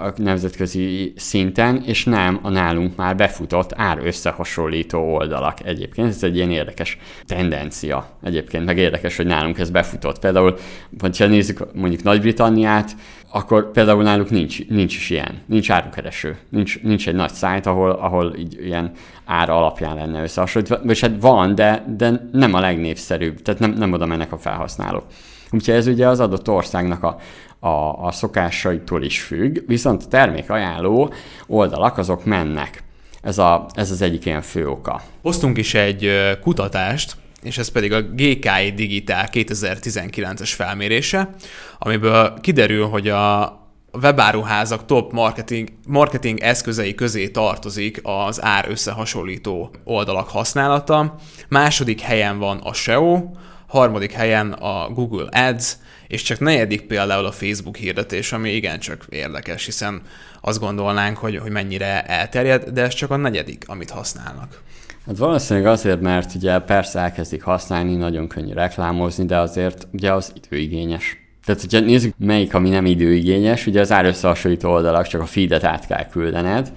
[0.00, 6.08] a nemzetközi szinten, és nem a nálunk már befutott ár összehasonlító oldalak egyébként.
[6.08, 10.18] Ez egy ilyen érdekes tendencia egyébként, meg érdekes, hogy nálunk ez befutott.
[10.18, 10.56] Például,
[11.00, 12.96] ha nézzük mondjuk Nagy-Britanniát,
[13.30, 17.90] akkor például náluk nincs, nincs is ilyen, nincs árukereső, nincs, nincs egy nagy szájt, ahol,
[17.90, 18.92] ahol így ilyen
[19.24, 23.92] ára alapján lenne összehasonlítva, vagy hát van, de, de nem a legnépszerűbb, tehát nem, nem
[23.92, 25.04] oda mennek a felhasználók.
[25.50, 27.16] Úgyhogy ez ugye az adott országnak a,
[27.64, 31.12] a, a szokásaitól is függ, viszont a termékajánló
[31.46, 32.82] oldalak azok mennek.
[33.22, 35.02] Ez, a, ez az egyik ilyen fő oka.
[35.22, 41.30] Hoztunk is egy kutatást, és ez pedig a GKI Digital 2019-es felmérése,
[41.78, 43.58] amiből kiderül, hogy a
[44.02, 51.14] webáruházak top marketing, marketing eszközei közé tartozik az ár összehasonlító oldalak használata.
[51.48, 53.22] Második helyen van a SEO,
[53.66, 55.76] harmadik helyen a Google Ads,
[56.14, 60.02] és csak negyedik például a Facebook hirdetés, ami igencsak érdekes, hiszen
[60.40, 64.60] azt gondolnánk, hogy, hogy mennyire elterjed, de ez csak a negyedik, amit használnak.
[65.06, 70.32] Hát valószínűleg azért, mert ugye persze elkezdik használni, nagyon könnyű reklámozni, de azért ugye az
[70.34, 71.16] időigényes.
[71.44, 75.86] Tehát, hogyha nézzük, melyik, ami nem időigényes, ugye az árösszehasonlító oldalak csak a feedet át
[75.86, 76.72] kell küldened,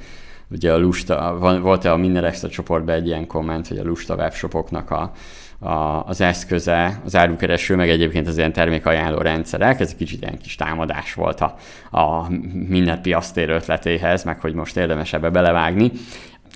[0.51, 4.91] ugye a lusta, volt-e a minden extra csoportban egy ilyen komment, hogy a lusta webshopoknak
[4.91, 5.11] a,
[5.59, 10.37] a, az eszköze, az árukereső, meg egyébként az ilyen termékajánló rendszerek, ez egy kicsit ilyen
[10.37, 11.55] kis támadás volt a,
[11.97, 12.29] a
[12.67, 15.91] minden piasztér ötletéhez, meg hogy most érdemes ebbe belevágni.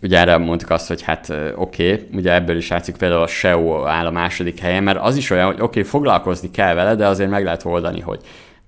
[0.04, 3.86] Ugye erre mondtuk azt, hogy hát oké, okay, ugye ebből is látszik például a SEO
[3.86, 7.08] áll a második helyen, mert az is olyan, hogy oké, okay, foglalkozni kell vele, de
[7.08, 8.22] azért meg lehet oldani, hogy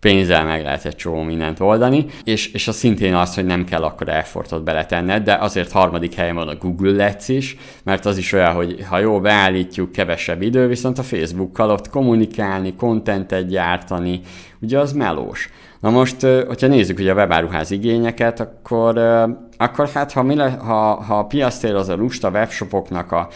[0.03, 3.83] pénzzel meg lehet egy csomó mindent oldani, és, és az szintén az, hogy nem kell
[3.83, 8.33] akkor effortot beletenned, de azért harmadik helyen van a Google Let's is, mert az is
[8.33, 14.21] olyan, hogy ha jó beállítjuk, kevesebb idő, viszont a Facebookkal ott kommunikálni, kontentet gyártani,
[14.61, 15.49] ugye az melós.
[15.79, 18.97] Na most, hogyha nézzük ugye a webáruház igényeket, akkor,
[19.57, 23.27] akkor hát ha, mi le, ha, ha a piasztér az a lusta webshopoknak a,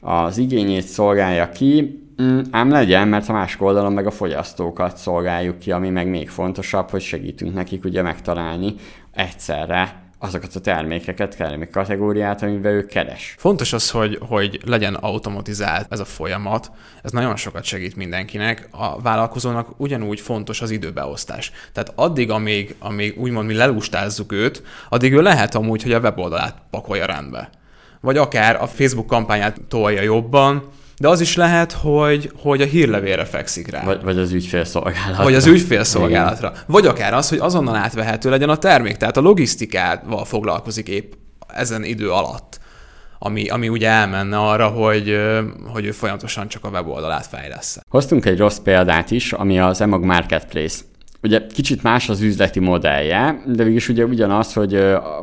[0.00, 5.58] az igényét szolgálja ki, Mm, ám legyen, mert a másik oldalon meg a fogyasztókat szolgáljuk
[5.58, 8.74] ki, ami meg még fontosabb, hogy segítünk nekik ugye megtalálni
[9.12, 13.34] egyszerre azokat a termékeket, termék kategóriát, amiben ő keres.
[13.38, 16.70] Fontos az, hogy, hogy legyen automatizált ez a folyamat,
[17.02, 18.68] ez nagyon sokat segít mindenkinek.
[18.70, 21.52] A vállalkozónak ugyanúgy fontos az időbeosztás.
[21.72, 26.62] Tehát addig, amíg, amíg úgymond mi lelustázzuk őt, addig ő lehet amúgy, hogy a weboldalát
[26.70, 27.50] pakolja rendbe.
[28.00, 30.62] Vagy akár a Facebook kampányát tolja jobban,
[30.98, 33.84] de az is lehet, hogy, hogy a hírlevélre fekszik rá.
[33.84, 35.22] Vagy, vagy az ügyfélszolgálatra.
[35.22, 36.48] Vagy az ügyfélszolgálatra.
[36.48, 36.62] Igen.
[36.66, 41.12] Vagy akár az, hogy azonnal átvehető legyen a termék, tehát a logisztikával foglalkozik épp
[41.54, 42.60] ezen idő alatt.
[43.18, 45.16] Ami, ami ugye elmenne arra, hogy,
[45.72, 47.78] hogy ő folyamatosan csak a weboldalát fejlesz.
[47.88, 50.80] Hoztunk egy rossz példát is, ami az Emag Marketplace.
[51.22, 54.74] Ugye kicsit más az üzleti modellje, de végülis ugye ugyanaz, hogy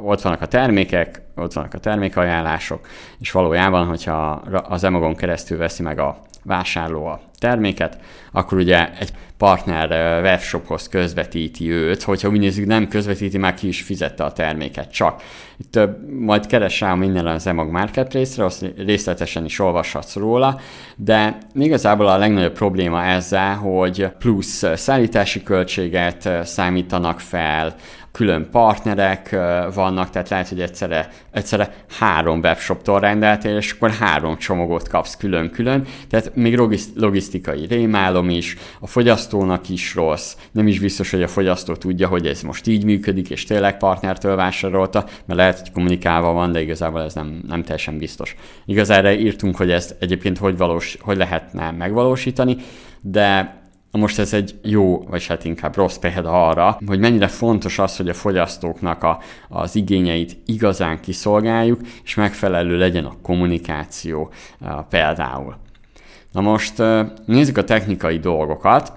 [0.03, 2.87] ott vannak a termékek, ott vannak a termékajánlások,
[3.19, 4.29] és valójában, hogyha
[4.69, 7.97] az Emagon keresztül veszi meg a vásárló a terméket,
[8.31, 13.81] akkor ugye egy partner webshophoz közvetíti őt, hogyha úgy nézzük, nem közvetíti, már ki is
[13.81, 15.21] fizette a terméket, csak.
[15.57, 15.79] Itt
[16.19, 20.59] majd keres rá minden az Emag Marketplace-re, azt részletesen is olvashatsz róla,
[20.95, 27.75] de igazából a legnagyobb probléma ezzel, hogy plusz szállítási költséget számítanak fel,
[28.11, 29.29] külön partnerek
[29.73, 35.85] vannak, tehát lehet, hogy egyszerre, egyszerre három webshoptól rendeltél, és akkor három csomagot kapsz külön-külön,
[36.09, 36.57] tehát még
[36.95, 37.24] logisztikai
[37.67, 42.41] rémálom is, a fogyasztónak is rossz, nem is biztos, hogy a fogyasztó tudja, hogy ez
[42.41, 47.13] most így működik, és tényleg partnertől vásárolta, mert lehet, hogy kommunikálva van, de igazából ez
[47.13, 48.35] nem, nem teljesen biztos.
[48.65, 52.57] Igazára írtunk, hogy ezt egyébként hogy, valós, hogy lehetne megvalósítani,
[53.01, 53.59] de
[53.97, 58.09] most ez egy jó, vagy hát inkább rossz példa arra, hogy mennyire fontos az, hogy
[58.09, 64.31] a fogyasztóknak a, az igényeit igazán kiszolgáljuk, és megfelelő legyen a kommunikáció
[64.89, 65.55] például.
[66.35, 66.83] Na most
[67.25, 68.93] nézzük a technikai dolgokat,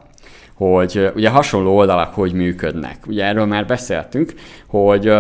[0.55, 2.96] hogy ugye hasonló oldalak hogy működnek.
[3.07, 4.35] Ugye erről már beszéltünk,
[4.66, 5.12] hogy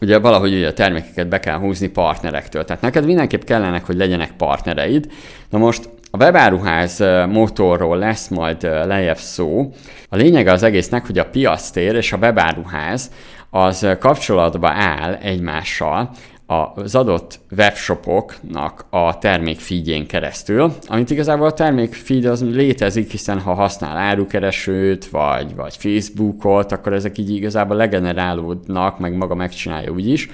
[0.00, 2.64] ugye valahogy ugye a termékeket be kell húzni partnerektől.
[2.64, 5.06] Tehát neked mindenképp kellenek, hogy legyenek partnereid.
[5.50, 6.98] Na most a webáruház
[7.28, 9.72] motorról lesz majd lejjebb szó.
[10.08, 13.10] A lényege az egésznek, hogy a piasztér és a webáruház
[13.50, 16.10] az kapcsolatba áll egymással,
[16.46, 23.96] az adott webshopoknak a termékfeedjén keresztül, amit igazából a termékfeed az létezik, hiszen ha használ
[23.96, 30.28] árukeresőt, vagy, vagy Facebookot, akkor ezek így igazából legenerálódnak, meg maga megcsinálja úgyis.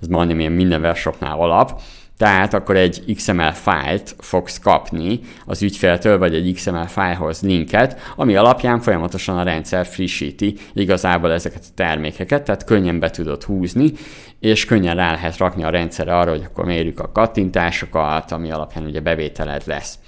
[0.00, 1.80] Ez majdnem ilyen minden webshopnál alap.
[2.16, 8.36] Tehát akkor egy XML fájlt fogsz kapni az ügyféltől, vagy egy XML fájlhoz linket, ami
[8.36, 13.92] alapján folyamatosan a rendszer frissíti igazából ezeket a termékeket, tehát könnyen be tudod húzni,
[14.40, 18.84] és könnyen rá lehet rakni a rendszerre arra, hogy akkor mérjük a kattintásokat, ami alapján
[18.84, 19.98] ugye bevételed lesz.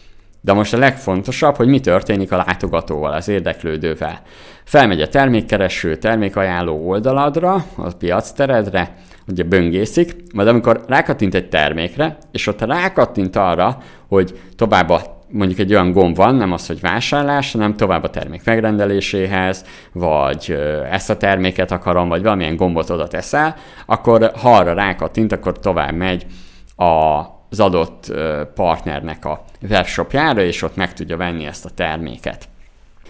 [0.41, 4.21] De most a legfontosabb, hogy mi történik a látogatóval, az érdeklődővel.
[4.65, 8.97] Felmegy a termékkereső, termékajánló oldaladra, a piacteredre,
[9.29, 15.59] ugye böngészik, majd amikor rákattint egy termékre, és ott rákattint arra, hogy tovább a mondjuk
[15.59, 20.59] egy olyan gomb van, nem az, hogy vásárlás, hanem tovább a termék megrendeléséhez, vagy
[20.91, 25.95] ezt a terméket akarom, vagy valamilyen gombot oda teszel, akkor ha arra rákattint, akkor tovább
[25.95, 26.27] megy
[26.77, 28.13] a az adott
[28.55, 32.49] partnernek a webshopjára, és ott meg tudja venni ezt a terméket.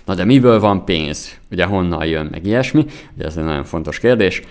[0.05, 1.39] Na de miből van pénz?
[1.51, 2.85] Ugye honnan jön meg ilyesmi?
[3.17, 4.43] Ugye ez egy nagyon fontos kérdés.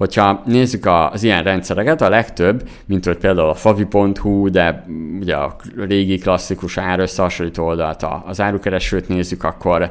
[0.00, 4.84] Hogyha nézzük az ilyen rendszereket, a legtöbb, mint hogy például a favi.hu, de
[5.20, 9.90] ugye a régi klasszikus árösszehasonlító oldalt, az árukeresőt nézzük, akkor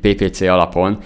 [0.00, 0.98] PPC alapon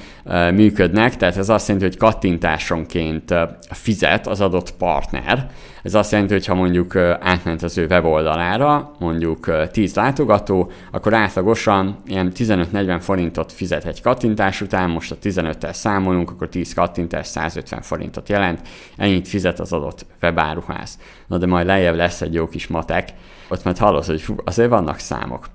[0.54, 3.34] működnek, tehát ez azt jelenti, hogy kattintásonként
[3.70, 5.50] fizet az adott partner,
[5.82, 11.96] ez azt jelenti, hogy ha mondjuk átment az ő weboldalára, mondjuk 10 látogató, akkor átlagosan
[12.06, 17.82] ilyen 15-40 forintot fizet egy kattintás után, most a 15-tel számolunk, akkor 10 kattintás 150
[17.82, 18.60] forintot jelent,
[18.96, 20.98] ennyit fizet az adott webáruház.
[21.26, 23.08] Na de majd lejjebb lesz egy jó kis matek,
[23.48, 25.46] ott majd hallod, hogy fú, azért vannak számok.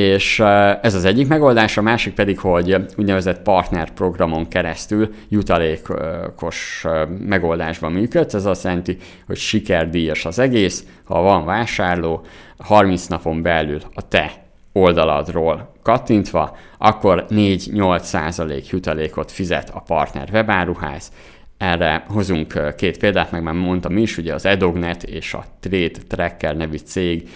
[0.00, 0.40] És
[0.82, 6.84] ez az egyik megoldás, a másik pedig, hogy úgynevezett partnerprogramon keresztül jutalékos
[7.26, 8.34] megoldásban működsz.
[8.34, 12.24] Ez azt jelenti, hogy sikerdíjas az egész, ha van vásárló,
[12.58, 14.32] 30 napon belül a te
[14.72, 21.12] oldaladról kattintva, akkor 4-8 százalék jutalékot fizet a partner webáruház,
[21.58, 26.56] erre hozunk két példát, meg már mondtam is, ugye az Edognet és a Trade Tracker
[26.56, 27.28] nevű cég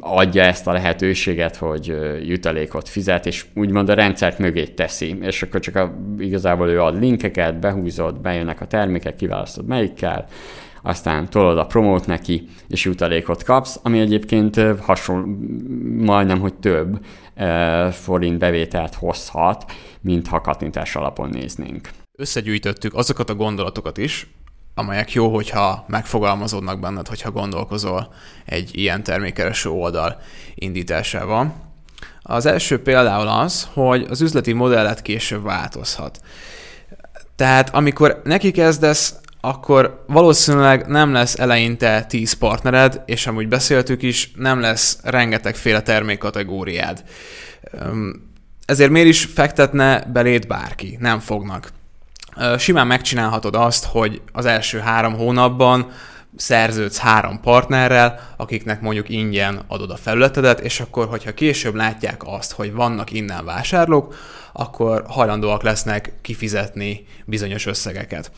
[0.00, 5.60] adja ezt a lehetőséget, hogy jutalékot fizet, és úgymond a rendszert mögé teszi, és akkor
[5.60, 10.26] csak a, igazából ő ad linkeket, behúzod, bejönnek a termékek, kiválasztod melyikkel,
[10.82, 15.36] aztán tolod a promót neki, és jutalékot kapsz, ami egyébként hasonló,
[16.04, 16.98] majdnem, hogy több
[17.90, 21.88] forint bevételt hozhat, mint ha kattintás alapon néznénk.
[22.18, 24.26] Összegyűjtöttük azokat a gondolatokat is,
[24.78, 28.14] amelyek jó, hogyha megfogalmazódnak benned, hogyha gondolkozol
[28.44, 30.20] egy ilyen termékereső oldal
[30.54, 31.54] indításával.
[32.22, 36.20] Az első például az, hogy az üzleti modellet később változhat.
[37.36, 44.30] Tehát amikor neki kezdesz, akkor valószínűleg nem lesz eleinte 10 partnered, és amúgy beszéltük is,
[44.34, 47.04] nem lesz rengetegféle termékkategóriád.
[48.64, 50.96] Ezért miért is fektetne beléd bárki?
[51.00, 51.70] Nem fognak
[52.58, 55.90] simán megcsinálhatod azt, hogy az első három hónapban
[56.36, 62.52] szerződsz három partnerrel, akiknek mondjuk ingyen adod a felületedet, és akkor, hogyha később látják azt,
[62.52, 64.14] hogy vannak innen vásárlók,
[64.52, 68.30] akkor hajlandóak lesznek kifizetni bizonyos összegeket.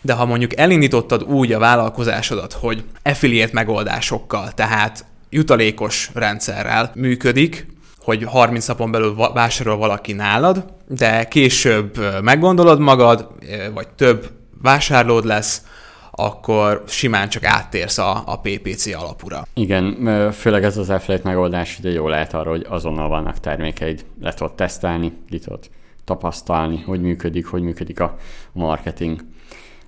[0.00, 7.66] de ha mondjuk elindítottad úgy a vállalkozásodat, hogy affiliate megoldásokkal, tehát jutalékos rendszerrel működik,
[8.06, 13.28] hogy 30 napon belül vásárol valaki nálad, de később meggondolod magad,
[13.74, 14.30] vagy több
[14.62, 15.62] vásárlód lesz,
[16.10, 19.46] akkor simán csak áttérsz a, a PPC alapúra.
[19.54, 24.32] Igen, főleg ez az affiliate megoldás ugye jó lehet arra, hogy azonnal vannak termékeid, le
[24.34, 25.70] tudod tesztelni, ki tudod
[26.04, 28.16] tapasztalni, hogy működik, hogy működik a
[28.52, 29.20] marketing.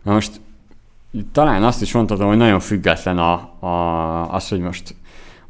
[0.03, 0.41] Na most
[1.33, 3.33] talán azt is mondhatom, hogy nagyon független a,
[3.67, 4.95] a, az, hogy most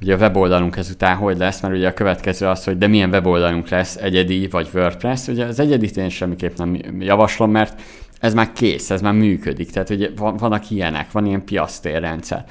[0.01, 3.69] ugye a weboldalunk ezután hogy lesz, mert ugye a következő az, hogy de milyen weboldalunk
[3.69, 5.29] lesz, egyedi vagy WordPress.
[5.29, 7.81] Ugye az egyedit én semmiképp nem javaslom, mert
[8.21, 9.71] ez már kész, ez már működik.
[9.71, 12.45] Tehát ugye vannak ilyenek, van ilyen piasztérrendszer.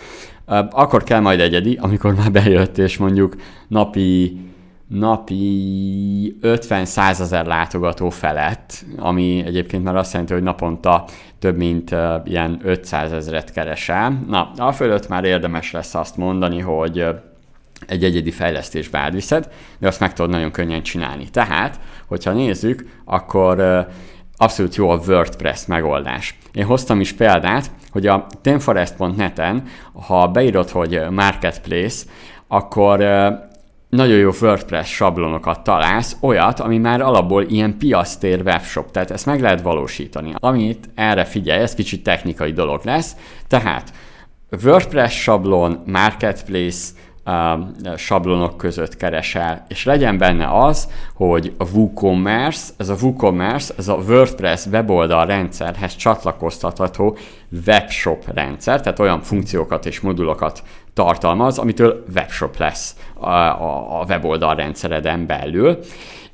[0.71, 3.35] Akkor kell majd egyedi, amikor már bejött, és mondjuk
[3.67, 4.37] napi
[4.87, 11.05] napi 50-100 ezer látogató felett, ami egyébként már azt jelenti, hogy naponta
[11.39, 11.95] több mint
[12.25, 14.23] ilyen 500 ezeret keresel.
[14.27, 17.05] Na, a fölött már érdemes lesz azt mondani, hogy
[17.87, 19.49] egy egyedi fejlesztésbe átviszed,
[19.79, 21.29] de azt meg tudod nagyon könnyen csinálni.
[21.29, 23.87] Tehát, hogyha nézzük, akkor
[24.37, 26.37] abszolút jó a WordPress megoldás.
[26.53, 29.63] Én hoztam is példát, hogy a tenforest.net-en,
[30.07, 32.05] ha beírod, hogy Marketplace,
[32.47, 32.97] akkor
[33.89, 39.41] nagyon jó WordPress sablonokat találsz, olyat, ami már alapból ilyen piasztér webshop, tehát ezt meg
[39.41, 40.33] lehet valósítani.
[40.39, 43.15] Amit erre figyelj, ez kicsit technikai dolog lesz,
[43.47, 43.93] tehát
[44.63, 46.91] WordPress sablon, Marketplace,
[47.95, 53.95] sablonok között keresel, és legyen benne az, hogy a WooCommerce, ez a WooCommerce, ez a
[54.07, 57.17] WordPress weboldal rendszerhez csatlakoztatható
[57.65, 60.63] webshop rendszer, tehát olyan funkciókat és modulokat
[60.93, 65.79] tartalmaz, amitől webshop lesz a, weboldal rendszereden belül,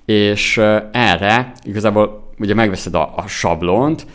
[0.06, 0.58] és
[0.92, 4.06] erre igazából ugye megveszed a, a sablont,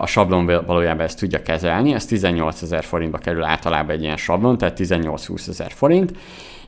[0.00, 4.58] a sablon valójában ezt tudja kezelni, ez 18 ezer forintba kerül általában egy ilyen sablon,
[4.58, 6.12] tehát 18-20 ezer forint,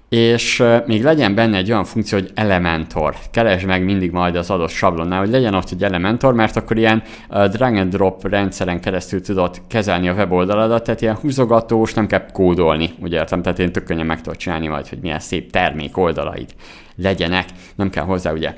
[0.09, 3.15] és még legyen benne egy olyan funkció, hogy Elementor.
[3.31, 7.03] Keresd meg mindig majd az adott sablonnál, hogy legyen ott egy Elementor, mert akkor ilyen
[7.29, 12.91] drag and drop rendszeren keresztül tudod kezelni a weboldaladat, tehát ilyen húzogatós, nem kell kódolni,
[13.01, 16.51] ugye értem, tehát én tök könnyen meg tudod csinálni majd, hogy milyen szép termék oldalaid
[16.97, 17.45] legyenek,
[17.77, 18.55] nem kell hozzá ugye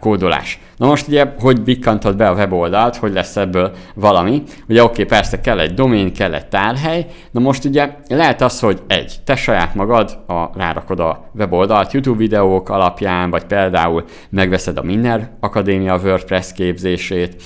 [0.00, 0.58] kódolás.
[0.76, 4.42] Na most ugye, hogy bikkantod be a weboldalt, hogy lesz ebből valami.
[4.68, 8.60] Ugye oké, okay, persze kell egy domén, kell egy tárhely, na most ugye lehet az,
[8.60, 14.78] hogy egy, te saját magad a, rárakod a weboldalt YouTube videók alapján, vagy például megveszed
[14.78, 17.42] a Minner Akadémia WordPress képzését,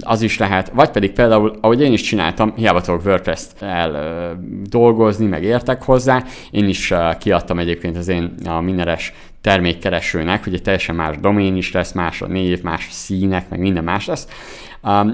[0.00, 5.26] az is lehet, vagy pedig például, ahogy én is csináltam, hiába tudok WordPress-t el dolgozni,
[5.26, 9.12] meg értek hozzá, én is kiadtam egyébként az én a Minneres
[9.42, 13.84] termékkeresőnek, hogy egy teljesen más domén is lesz, más a név, más színek, meg minden
[13.84, 14.26] más lesz.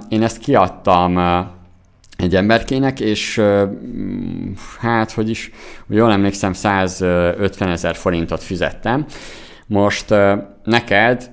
[0.08, 1.18] Én ezt kiadtam
[2.16, 3.42] egy emberkének, és
[4.78, 5.50] hát, hogy is,
[5.88, 9.06] jól emlékszem, 150 ezer forintot fizettem.
[9.66, 10.14] Most
[10.64, 11.30] neked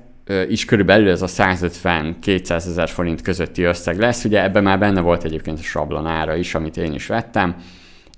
[0.50, 4.24] is körülbelül ez a 150-200 ezer forint közötti összeg lesz.
[4.24, 7.56] Ugye ebben már benne volt egyébként a sablonára is, amit én is vettem,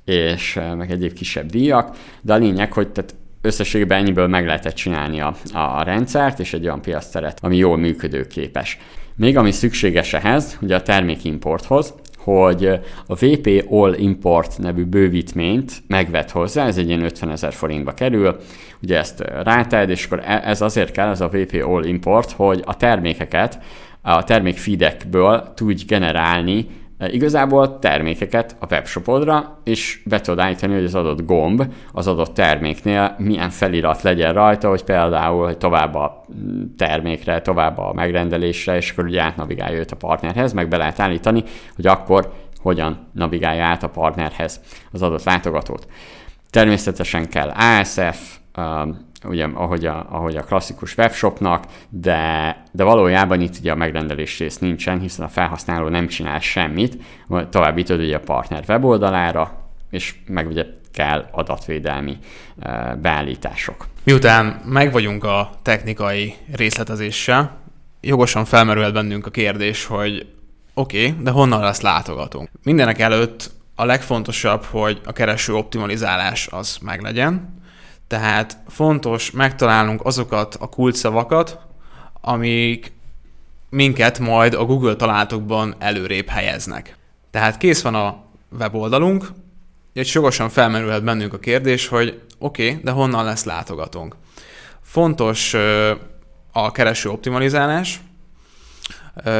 [0.06, 5.22] és meg egyéb kisebb díjak, de a lényeg, hogy tehát összességében ennyiből meg lehetett csinálni
[5.22, 8.78] a, a rendszert, és egy olyan piaszteret, ami jól működőképes.
[9.16, 12.66] Még ami szükséges ehhez, ugye a termékimporthoz, hogy
[13.06, 18.38] a VP All Import nevű bővítményt megvet hozzá, ez egy ilyen 50 ezer forintba kerül,
[18.82, 22.62] ugye ezt ráted, és akkor e, ez azért kell, ez a VP All Import, hogy
[22.66, 23.60] a termékeket
[24.02, 26.68] a termék feedekből tudj generálni
[27.00, 33.16] igazából termékeket a webshopodra, és be tudod állítani, hogy az adott gomb az adott terméknél
[33.18, 36.26] milyen felirat legyen rajta, hogy például hogy tovább a
[36.78, 41.44] termékre, tovább a megrendelésre, és akkor ugye átnavigálja őt a partnerhez, meg be lehet állítani,
[41.76, 45.88] hogy akkor hogyan navigálja át a partnerhez az adott látogatót.
[46.50, 48.38] Természetesen kell ASF,
[49.24, 54.58] ugye, ahogy a, ahogy a klasszikus webshopnak, de, de valójában itt ugye a megrendelés rész
[54.58, 56.98] nincsen, hiszen a felhasználó nem csinál semmit,
[57.50, 62.18] továbbítod ugye a partner weboldalára, és meg ugye kell adatvédelmi
[62.56, 63.88] uh, beállítások.
[64.04, 67.58] Miután meg vagyunk a technikai részletezéssel,
[68.02, 70.28] jogosan felmerülhet bennünk a kérdés, hogy
[70.74, 72.50] oké, okay, de honnan lesz látogatunk?
[72.64, 77.56] Mindenek előtt a legfontosabb, hogy a kereső optimalizálás az meglegyen,
[78.08, 81.60] tehát fontos megtalálnunk azokat a kulcsszavakat,
[82.22, 82.92] amik
[83.70, 86.98] minket majd a Google találatokban előrébb helyeznek.
[87.32, 88.24] Tehát kész van a
[88.60, 89.28] weboldalunk,
[89.94, 94.16] egy sogosan felmerülhet bennünk a kérdés, hogy oké, okay, de honnan lesz látogatónk?
[94.82, 95.56] Fontos
[96.52, 98.02] a kereső optimalizálás,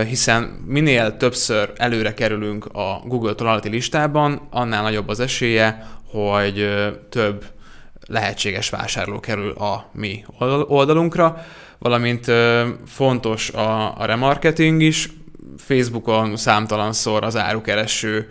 [0.08, 6.70] hiszen minél többször előre kerülünk a Google találati listában, annál nagyobb az esélye, hogy
[7.10, 7.46] több
[8.06, 10.26] lehetséges vásárló kerül a mi
[10.68, 11.46] oldalunkra,
[11.80, 12.32] valamint
[12.86, 15.10] fontos a, a remarketing is,
[15.58, 18.30] Facebookon számtalanszor az árukereső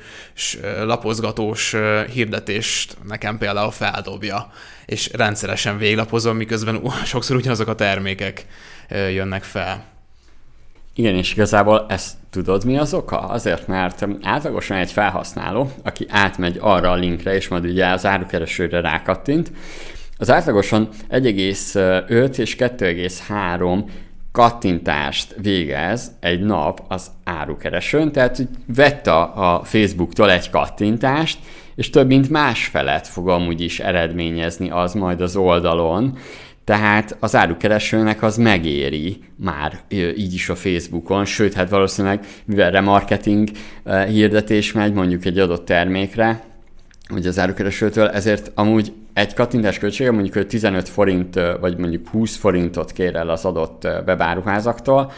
[0.82, 1.74] lapozgatós
[2.12, 4.50] hirdetést nekem például feldobja,
[4.86, 8.46] és rendszeresen véglapozom, miközben sokszor ugyanazok a termékek
[8.88, 9.95] jönnek fel.
[10.98, 13.18] Igen, és igazából ezt tudod mi az oka?
[13.18, 18.80] Azért, mert átlagosan egy felhasználó, aki átmegy arra a linkre, és majd ugye az árukeresőre
[18.80, 19.52] rákattint,
[20.18, 23.84] az átlagosan 1,5 és 2,3
[24.32, 28.42] kattintást végez egy nap az árukeresőn, tehát
[28.74, 31.38] vette a Facebooktól egy kattintást,
[31.74, 36.18] és több mint másfelet fog amúgy is eredményezni az majd az oldalon,
[36.66, 39.80] tehát az árukeresőnek az megéri már
[40.16, 43.48] így is a Facebookon, sőt, hát valószínűleg, mivel remarketing
[44.08, 46.44] hirdetés megy mondjuk egy adott termékre,
[47.10, 52.36] ugye az árukeresőtől, ezért amúgy egy kattintás költsége mondjuk hogy 15 forint, vagy mondjuk 20
[52.36, 55.12] forintot kér el az adott webáruházaktól,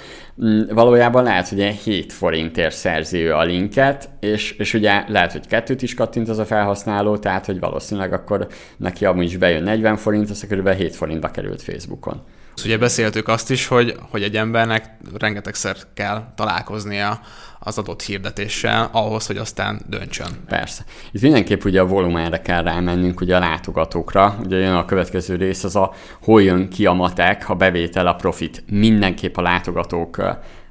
[0.44, 5.46] mm, valójában lehet, hogy 7 forintért szerzi ő a linket, és, és ugye lehet, hogy
[5.46, 8.46] kettőt is kattint az a felhasználó, tehát hogy valószínűleg akkor
[8.76, 10.68] neki amúgy is bejön 40 forint, az kb.
[10.68, 12.22] 7 forintba került Facebookon.
[12.64, 14.84] Ugye beszéltük azt is, hogy, hogy egy embernek
[15.18, 17.20] rengetegszer kell találkoznia
[17.58, 20.28] az adott hirdetéssel ahhoz, hogy aztán döntsön.
[20.46, 20.84] Persze.
[21.10, 24.38] Itt mindenképp ugye a volumenre kell rámennünk, ugye a látogatókra.
[24.44, 25.92] Ugye jön a következő rész, az a
[26.22, 28.64] hol jön ki a matek, a bevétel, a profit.
[28.70, 30.22] Mindenképp a látogatók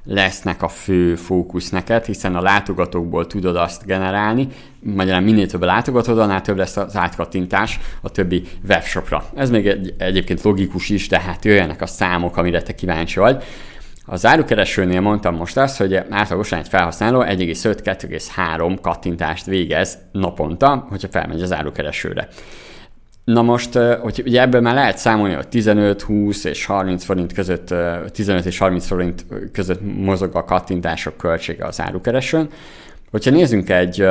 [0.04, 4.48] lesznek a fő fókusz neked, hiszen a látogatókból tudod azt generálni,
[4.80, 9.24] magyarán minél több a látogatod, annál több lesz az átkattintás a többi webshopra.
[9.34, 13.44] Ez még egy, egyébként logikus is, de hát jöjjenek a számok, amire te kíváncsi vagy.
[14.10, 21.42] A zárókeresőnél mondtam most azt, hogy átlagosan egy felhasználó 1,5-2,3 kattintást végez naponta, hogyha felmegy
[21.42, 22.28] az zárókeresőre.
[23.24, 27.74] Na most, hogy ugye ebből már lehet számolni, hogy 15, 20 és 30 forint között,
[28.12, 32.48] 15 és 30 forint között mozog a kattintások költsége az árukeresőn.
[33.10, 34.08] Hogyha nézzünk egy,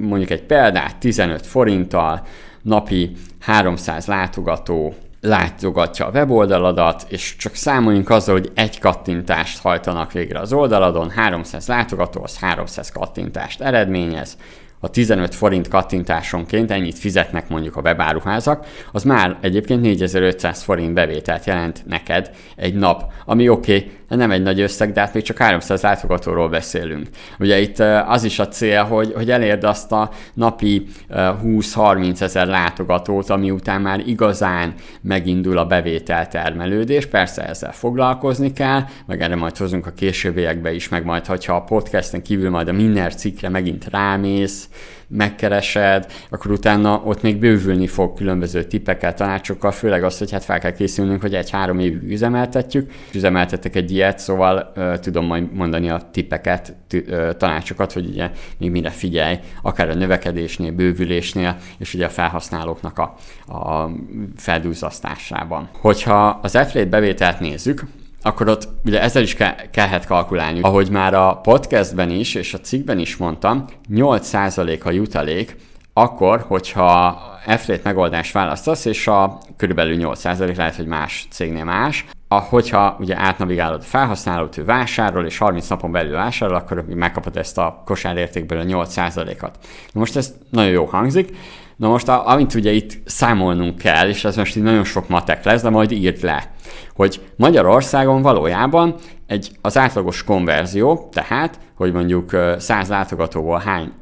[0.00, 2.26] mondjuk egy példát, 15 forinttal,
[2.62, 4.94] napi 300 látogató
[5.24, 11.66] látogatja a weboldaladat, és csak számoljunk azzal, hogy egy kattintást hajtanak végre az oldaladon, 300
[11.66, 14.36] látogató, az 300 kattintást eredményez,
[14.80, 21.44] a 15 forint kattintásonként ennyit fizetnek mondjuk a webáruházak, az már egyébként 4500 forint bevételt
[21.44, 25.38] jelent neked egy nap, ami oké, okay, nem egy nagy összeg, de hát még csak
[25.38, 27.08] 300 látogatóról beszélünk.
[27.38, 33.30] Ugye itt az is a cél, hogy, hogy elérd azt a napi 20-30 ezer látogatót,
[33.30, 37.06] ami után már igazán megindul a bevétel termelődés.
[37.06, 41.64] Persze ezzel foglalkozni kell, meg erre majd hozunk a későbbiekbe is, meg majd, hogyha a
[41.64, 44.68] podcasten kívül majd a Minner cikkre megint rámész,
[45.08, 50.58] megkeresed, akkor utána ott még bővülni fog különböző tippekkel, tanácsokkal, főleg azt, hogy hát fel
[50.58, 52.92] kell készülnünk, hogy egy-három évig üzemeltetjük.
[53.14, 58.30] Üzemeltetek egy ilyet, szóval uh, tudom majd mondani a tippeket, t- uh, tanácsokat, hogy ugye
[58.58, 63.14] még mire figyelj, akár a növekedésnél, bővülésnél, és ugye a felhasználóknak a,
[63.54, 63.90] a
[64.36, 65.68] feldúzasztásában.
[65.80, 67.84] Hogyha az affiliate bevételt nézzük,
[68.24, 70.60] akkor ott ugye ezzel is ke- kellhet kalkulálni.
[70.60, 75.56] Ahogy már a podcastben is és a cikkben is mondtam, 8% a jutalék,
[75.92, 82.96] akkor, hogyha affiliate megoldást választasz, és a körülbelül 8% lehet, hogy más cégnél más, hogyha
[83.00, 87.82] ugye átnavigálod a felhasználót, ő vásárol, és 30 napon belül vásárol, akkor megkapod ezt a
[87.84, 89.58] kosárértékből a 8%-at.
[89.92, 91.36] Most ez nagyon jó hangzik,
[91.76, 95.62] Na most, amit ugye itt számolnunk kell, és ez most így nagyon sok matek lesz,
[95.62, 96.50] de majd írd le,
[96.94, 98.94] hogy Magyarországon valójában
[99.26, 103.92] egy, az átlagos konverzió, tehát, hogy mondjuk 100 látogatóból hány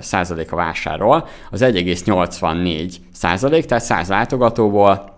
[0.00, 5.16] százaléka vásárol, az 1,84 százalék, tehát 100 látogatóból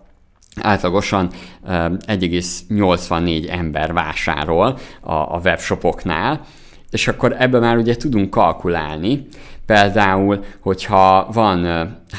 [0.61, 1.31] átlagosan
[1.67, 6.41] 1,84 ember vásárol a, a webshopoknál,
[6.91, 9.27] és akkor ebből már ugye tudunk kalkulálni,
[9.71, 11.67] Például, hogyha van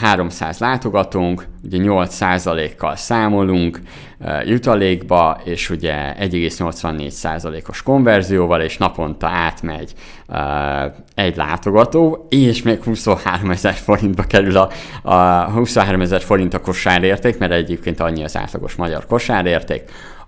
[0.02, 3.80] 300 látogatónk, ugye 8%-kal számolunk
[4.46, 9.94] jutalékba, és ugye 1,84%-os konverzióval, és naponta átmegy
[11.16, 14.70] egy látogató, és még 23 ezer forintba kerül a,
[15.02, 19.84] a 23 ezer forint a kosárérték, mert egyébként annyi az átlagos magyar kosárérték,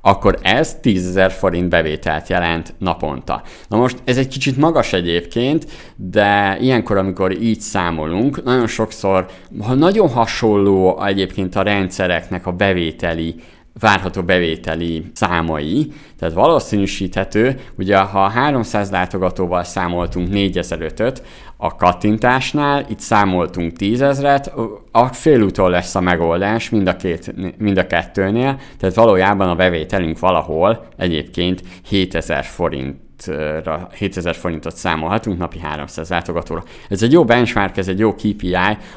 [0.05, 3.41] akkor ez 10 ezer forint bevételt jelent naponta.
[3.67, 9.25] Na most ez egy kicsit magas egyébként, de ilyenkor, amikor így számolunk, nagyon sokszor,
[9.61, 13.35] ha nagyon hasonló egyébként a rendszereknek a bevételi
[13.79, 21.23] várható bevételi számai, tehát valószínűsíthető, ugye ha 300 látogatóval számoltunk 4005-öt,
[21.63, 24.53] a kattintásnál itt számoltunk 10 ezeret,
[24.91, 30.19] a félúton lesz a megoldás mind a, két, mind a kettőnél, tehát valójában a bevételünk
[30.19, 33.01] valahol egyébként 7000 forint
[33.93, 36.63] 7000 forintot számolhatunk napi 300 látogatóra.
[36.89, 38.55] Ez egy jó benchmark, ez egy jó KPI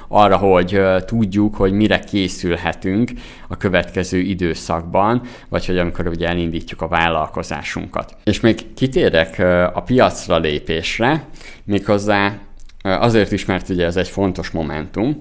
[0.09, 3.11] arra, hogy tudjuk, hogy mire készülhetünk
[3.49, 8.17] a következő időszakban, vagy hogy amikor ugye elindítjuk a vállalkozásunkat.
[8.25, 9.39] És még kitérek
[9.75, 11.25] a piacra lépésre,
[11.65, 12.39] méghozzá
[12.87, 15.19] azért is, mert ugye ez egy fontos momentum,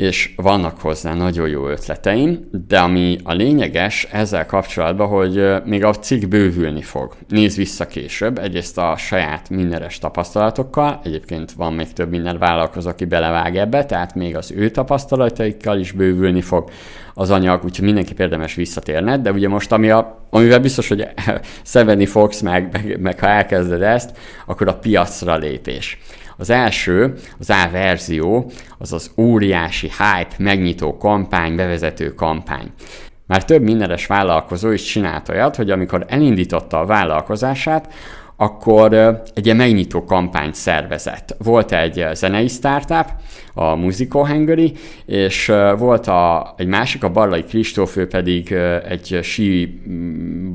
[0.00, 5.94] és vannak hozzá nagyon jó ötleteim, de ami a lényeges ezzel kapcsolatban, hogy még a
[5.94, 7.14] cikk bővülni fog.
[7.28, 13.04] Nézz vissza később, egyrészt a saját mindenes tapasztalatokkal, egyébként van még több minden vállalkozó, aki
[13.04, 16.70] belevág ebbe, tehát még az ő tapasztalataikkal is bővülni fog
[17.14, 21.08] az anyag, úgyhogy mindenki érdemes visszatérned, de ugye most ami a, amivel biztos, hogy
[21.62, 25.98] szenvedni fogsz meg, meg, meg ha elkezded ezt, akkor a piacra lépés.
[26.40, 32.70] Az első, az A verzió, az az óriási hype megnyitó kampány, bevezető kampány.
[33.26, 37.92] Már több mindenes vállalkozó is csinált olyat, hogy amikor elindította a vállalkozását,
[38.36, 38.94] akkor
[39.34, 41.36] egy ilyen megnyitó kampányt szervezett.
[41.38, 43.06] Volt egy zenei startup,
[43.54, 44.72] a Musical Hungary,
[45.06, 48.52] és volt a, egy másik, a Barlai Kristóf, ő pedig
[48.88, 49.80] egy sí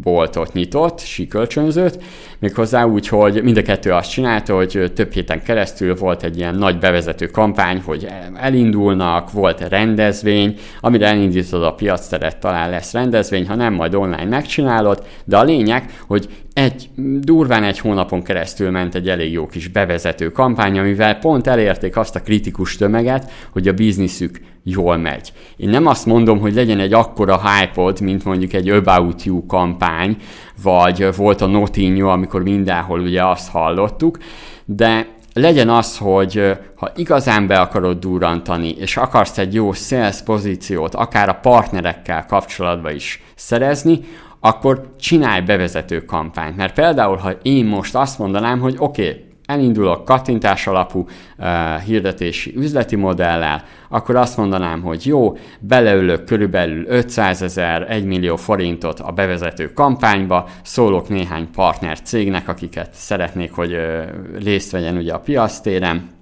[0.02, 2.04] boltot nyitott, sí kölcsönzőt,
[2.40, 6.56] méghozzá úgy, hogy mind a kettő azt csinálta, hogy több héten keresztül volt egy ilyen
[6.56, 13.48] nagy bevezető kampány, hogy elindulnak, volt rendezvény, amire elindítod a piac teret, talán lesz rendezvény,
[13.48, 18.96] ha nem, majd online megcsinálod, de a lényeg, hogy egy, durván egy hónapon keresztül ment
[18.96, 23.74] egy elég jó kis bevezető kampány, amivel pont elérték azt a kritikus tömeget, hogy a
[23.74, 25.34] bizniszük jól megy.
[25.58, 30.18] Én nem azt mondom, hogy legyen egy akkora hype mint mondjuk egy About You kampány,
[30.64, 34.18] vagy volt a Notinho, amikor mindenhol ugye azt hallottuk,
[34.66, 40.95] de legyen az, hogy ha igazán be akarod durrantani, és akarsz egy jó sales pozíciót,
[40.95, 43.99] akár a partnerekkel kapcsolatban is szerezni,
[44.39, 46.56] akkor csinálj bevezető kampányt.
[46.56, 51.00] Mert például, ha én most azt mondanám, hogy oké, okay, elindulok kattintás alapú
[51.38, 51.48] uh,
[51.86, 59.00] hirdetési üzleti modellel, akkor azt mondanám, hogy jó, beleülök körülbelül 500 ezer, 1 millió forintot
[59.00, 64.04] a bevezető kampányba, szólok néhány partner cégnek, akiket szeretnék, hogy uh,
[64.43, 66.14] részt vegyen ugye a piasztéren,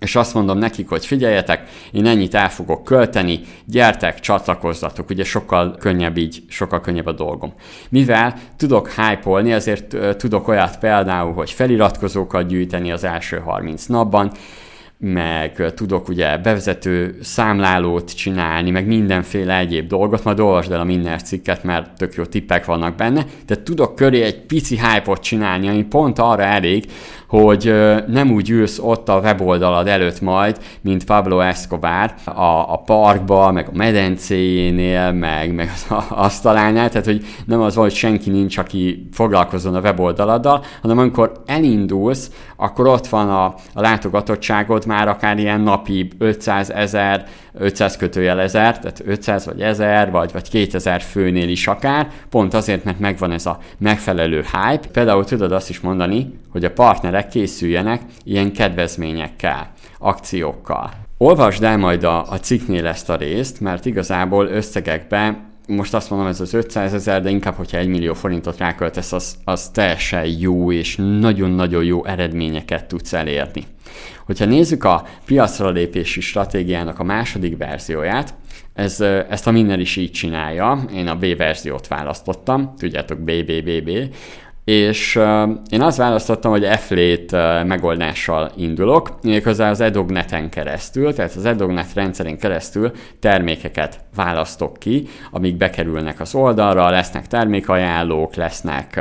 [0.00, 5.76] és azt mondom nekik, hogy figyeljetek, én ennyit el fogok költeni, gyertek, csatlakozzatok, ugye sokkal
[5.78, 7.52] könnyebb így, sokkal könnyebb a dolgom.
[7.88, 14.32] Mivel tudok hype ezért tudok olyat például, hogy feliratkozókat gyűjteni az első 30 napban,
[15.00, 21.18] meg tudok ugye bevezető számlálót csinálni, meg mindenféle egyéb dolgot, majd olvasd el a minden
[21.18, 25.82] cikket, mert tök jó tippek vannak benne, de tudok köré egy pici hype csinálni, ami
[25.82, 26.84] pont arra elég,
[27.28, 27.74] hogy
[28.06, 33.68] nem úgy ülsz ott a weboldalad előtt majd, mint Pablo Escobar a, a parkba, meg
[33.68, 39.08] a medencéjénél, meg, meg az asztalánál, tehát hogy nem az van, hogy senki nincs, aki
[39.12, 45.60] foglalkozzon a weboldaladdal, hanem amikor elindulsz, akkor ott van a, a látogatottságod már akár ilyen
[45.60, 51.66] napi 500 ezer, 500 kötőjel ezer, tehát 500 vagy 1000 vagy, vagy 2000 főnél is
[51.66, 54.88] akár, pont azért, mert megvan ez a megfelelő hype.
[54.92, 60.90] Például tudod azt is mondani, hogy a partnerek készüljenek ilyen kedvezményekkel, akciókkal.
[61.18, 66.28] Olvasd el majd a, a cikknél ezt a részt, mert igazából összegekben most azt mondom,
[66.28, 70.72] ez az 500 ezer, de inkább, hogyha 1 millió forintot ráköltesz, az, az teljesen jó
[70.72, 73.64] és nagyon-nagyon jó eredményeket tudsz elérni.
[74.26, 78.34] Hogyha nézzük a piacra lépési stratégiának a második verzióját,
[78.74, 80.84] ez, ezt a minden is így csinálja.
[80.94, 84.14] Én a B verziót választottam, tudjátok BBBB,
[84.68, 85.20] és
[85.70, 86.64] én azt választottam, hogy
[87.32, 95.08] uh, megoldással indulok, méghozzá az Edogneten keresztül, tehát az Edognet rendszerén keresztül termékeket választok ki,
[95.30, 99.00] amik bekerülnek az oldalra, lesznek termékajánlók, lesznek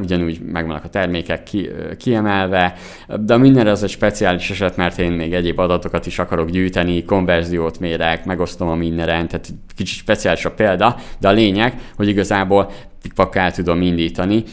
[0.00, 2.74] ugyanúgy megvannak a termékek ki, kiemelve,
[3.20, 7.78] de mindenre az egy speciális eset, mert én még egyéb adatokat is akarok gyűjteni, konverziót
[7.78, 12.70] mérek, megosztom a mindenen, tehát kicsit speciális a példa, de a lényeg, hogy igazából
[13.02, 14.44] pikpak tudom indítani,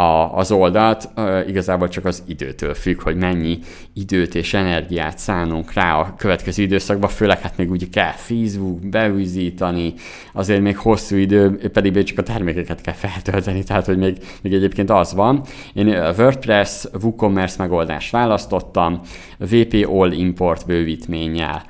[0.00, 1.08] a, az oldalt
[1.46, 3.58] igazából csak az időtől függ, hogy mennyi
[3.92, 9.94] időt és energiát szánunk rá a következő időszakban, főleg hát még úgy kell Facebook, beűzítani,
[10.32, 14.90] azért még hosszú idő, pedig csak a termékeket kell feltölteni, tehát hogy még, még egyébként
[14.90, 15.42] az van.
[15.72, 19.00] Én WordPress, WooCommerce megoldást választottam,
[19.38, 21.62] VP All Import bővítménnyel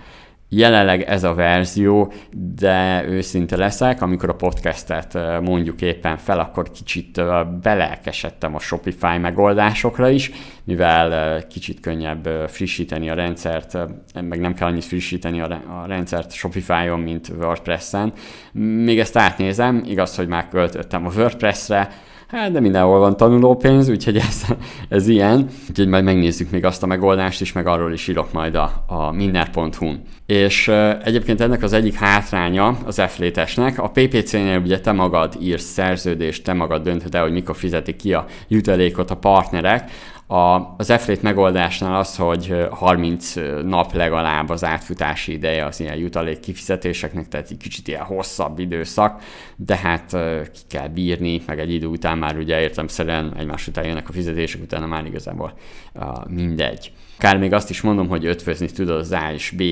[0.53, 2.13] Jelenleg ez a verzió,
[2.55, 7.23] de őszinte leszek, amikor a podcastet mondjuk éppen fel, akkor kicsit
[7.63, 10.31] belelkesedtem a Shopify megoldásokra is,
[10.65, 13.79] mivel kicsit könnyebb frissíteni a rendszert,
[14.15, 18.13] meg nem kell annyit frissíteni a rendszert Shopify-on, mint WordPress-en.
[18.85, 21.89] Még ezt átnézem, igaz, hogy már költöttem a WordPress-re,
[22.31, 24.45] Hát, de mindenhol van tanulópénz, úgyhogy ez,
[24.89, 25.49] ez ilyen.
[25.68, 29.11] Úgyhogy majd megnézzük még azt a megoldást is, meg arról is írok majd a, a
[29.11, 30.03] minner.hu-n.
[30.26, 35.64] És uh, egyébként ennek az egyik hátránya az F-létesnek, a PPC-nél ugye te magad írsz
[35.64, 39.91] szerződést, te magad döntöd hogy mikor fizetik ki a jutalékot a partnerek,
[40.31, 46.41] a, az f megoldásnál az, hogy 30 nap legalább az átfutási ideje az ilyen jutalék
[46.41, 49.22] kifizetéseknek, tehát egy kicsit ilyen hosszabb időszak,
[49.57, 50.16] de hát
[50.53, 54.62] ki kell bírni, meg egy idő után már ugye értemszerűen egymás után jönnek a fizetések,
[54.62, 55.53] utána már igazából
[56.28, 56.93] mindegy.
[57.18, 59.62] Kár még azt is mondom, hogy ötvözni tudod az A és B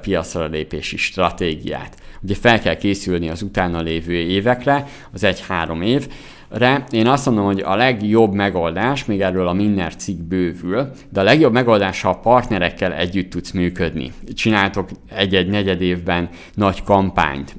[0.00, 1.96] piacra lépési stratégiát.
[2.22, 6.08] Ugye fel kell készülni az utána lévő évekre, az egy-három év,
[6.56, 11.20] re én azt mondom, hogy a legjobb megoldás, még erről a Minner cikk bővül, de
[11.20, 14.12] a legjobb megoldás, ha a partnerekkel együtt tudsz működni.
[14.34, 17.56] Csináltok egy-egy negyed évben nagy kampányt,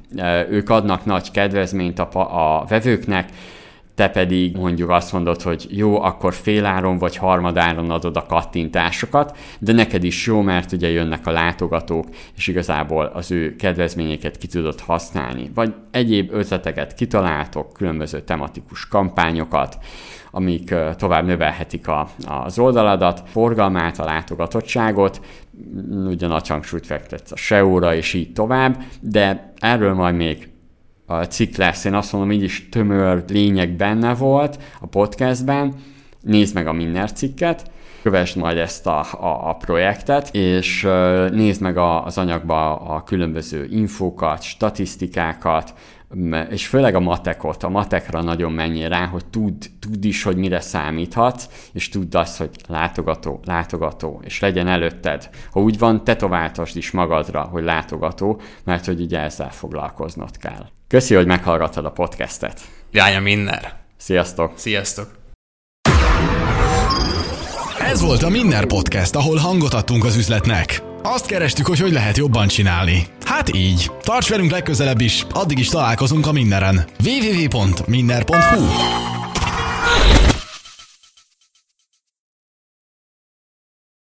[0.49, 2.09] ők adnak nagy kedvezményt a,
[2.59, 3.29] a vevőknek,
[3.95, 9.73] te pedig mondjuk azt mondod, hogy jó, akkor féláron vagy harmadáron adod a kattintásokat, de
[9.73, 14.79] neked is jó, mert ugye jönnek a látogatók, és igazából az ő kedvezményeket ki tudod
[14.79, 15.51] használni.
[15.53, 19.77] Vagy egyéb ötleteket kitaláltok, különböző tematikus kampányokat,
[20.31, 25.21] amik tovább növelhetik a, az oldaladat, forgalmát, a látogatottságot,
[26.05, 30.49] ugye nagy hangsúlyt fektetsz a SEO-ra, és így tovább, de erről majd még
[31.05, 35.73] a cikk lesz, én azt mondom, így is tömör lényeg benne volt a podcastben,
[36.21, 40.87] nézd meg a Minner cikket, kövesd majd ezt a, a, a projektet, és
[41.31, 45.73] nézd meg a, az anyagba a különböző infókat, statisztikákat,
[46.49, 50.59] és főleg a matekot, a matekra nagyon menjél rá, hogy tudd, tudd is, hogy mire
[50.59, 55.29] számíthatsz, és tudd azt, hogy látogató, látogató, és legyen előtted.
[55.51, 60.65] Ha úgy van, tetováltasd is magadra, hogy látogató, mert hogy ugye ezzel foglalkoznod kell.
[60.87, 62.61] Köszi, hogy meghallgattad a podcastet.
[62.91, 63.75] Jánya Minner.
[63.97, 64.51] Sziasztok.
[64.55, 65.23] Sziasztok.
[67.79, 70.94] Ez volt a Minner Podcast, ahol hangot adtunk az üzletnek.
[71.13, 73.07] Azt kerestük, hogy hogy lehet jobban csinálni.
[73.25, 73.91] Hát így.
[74.01, 76.85] Tarts velünk legközelebb is, addig is találkozunk a Minneren.
[77.03, 79.14] www.minner.hu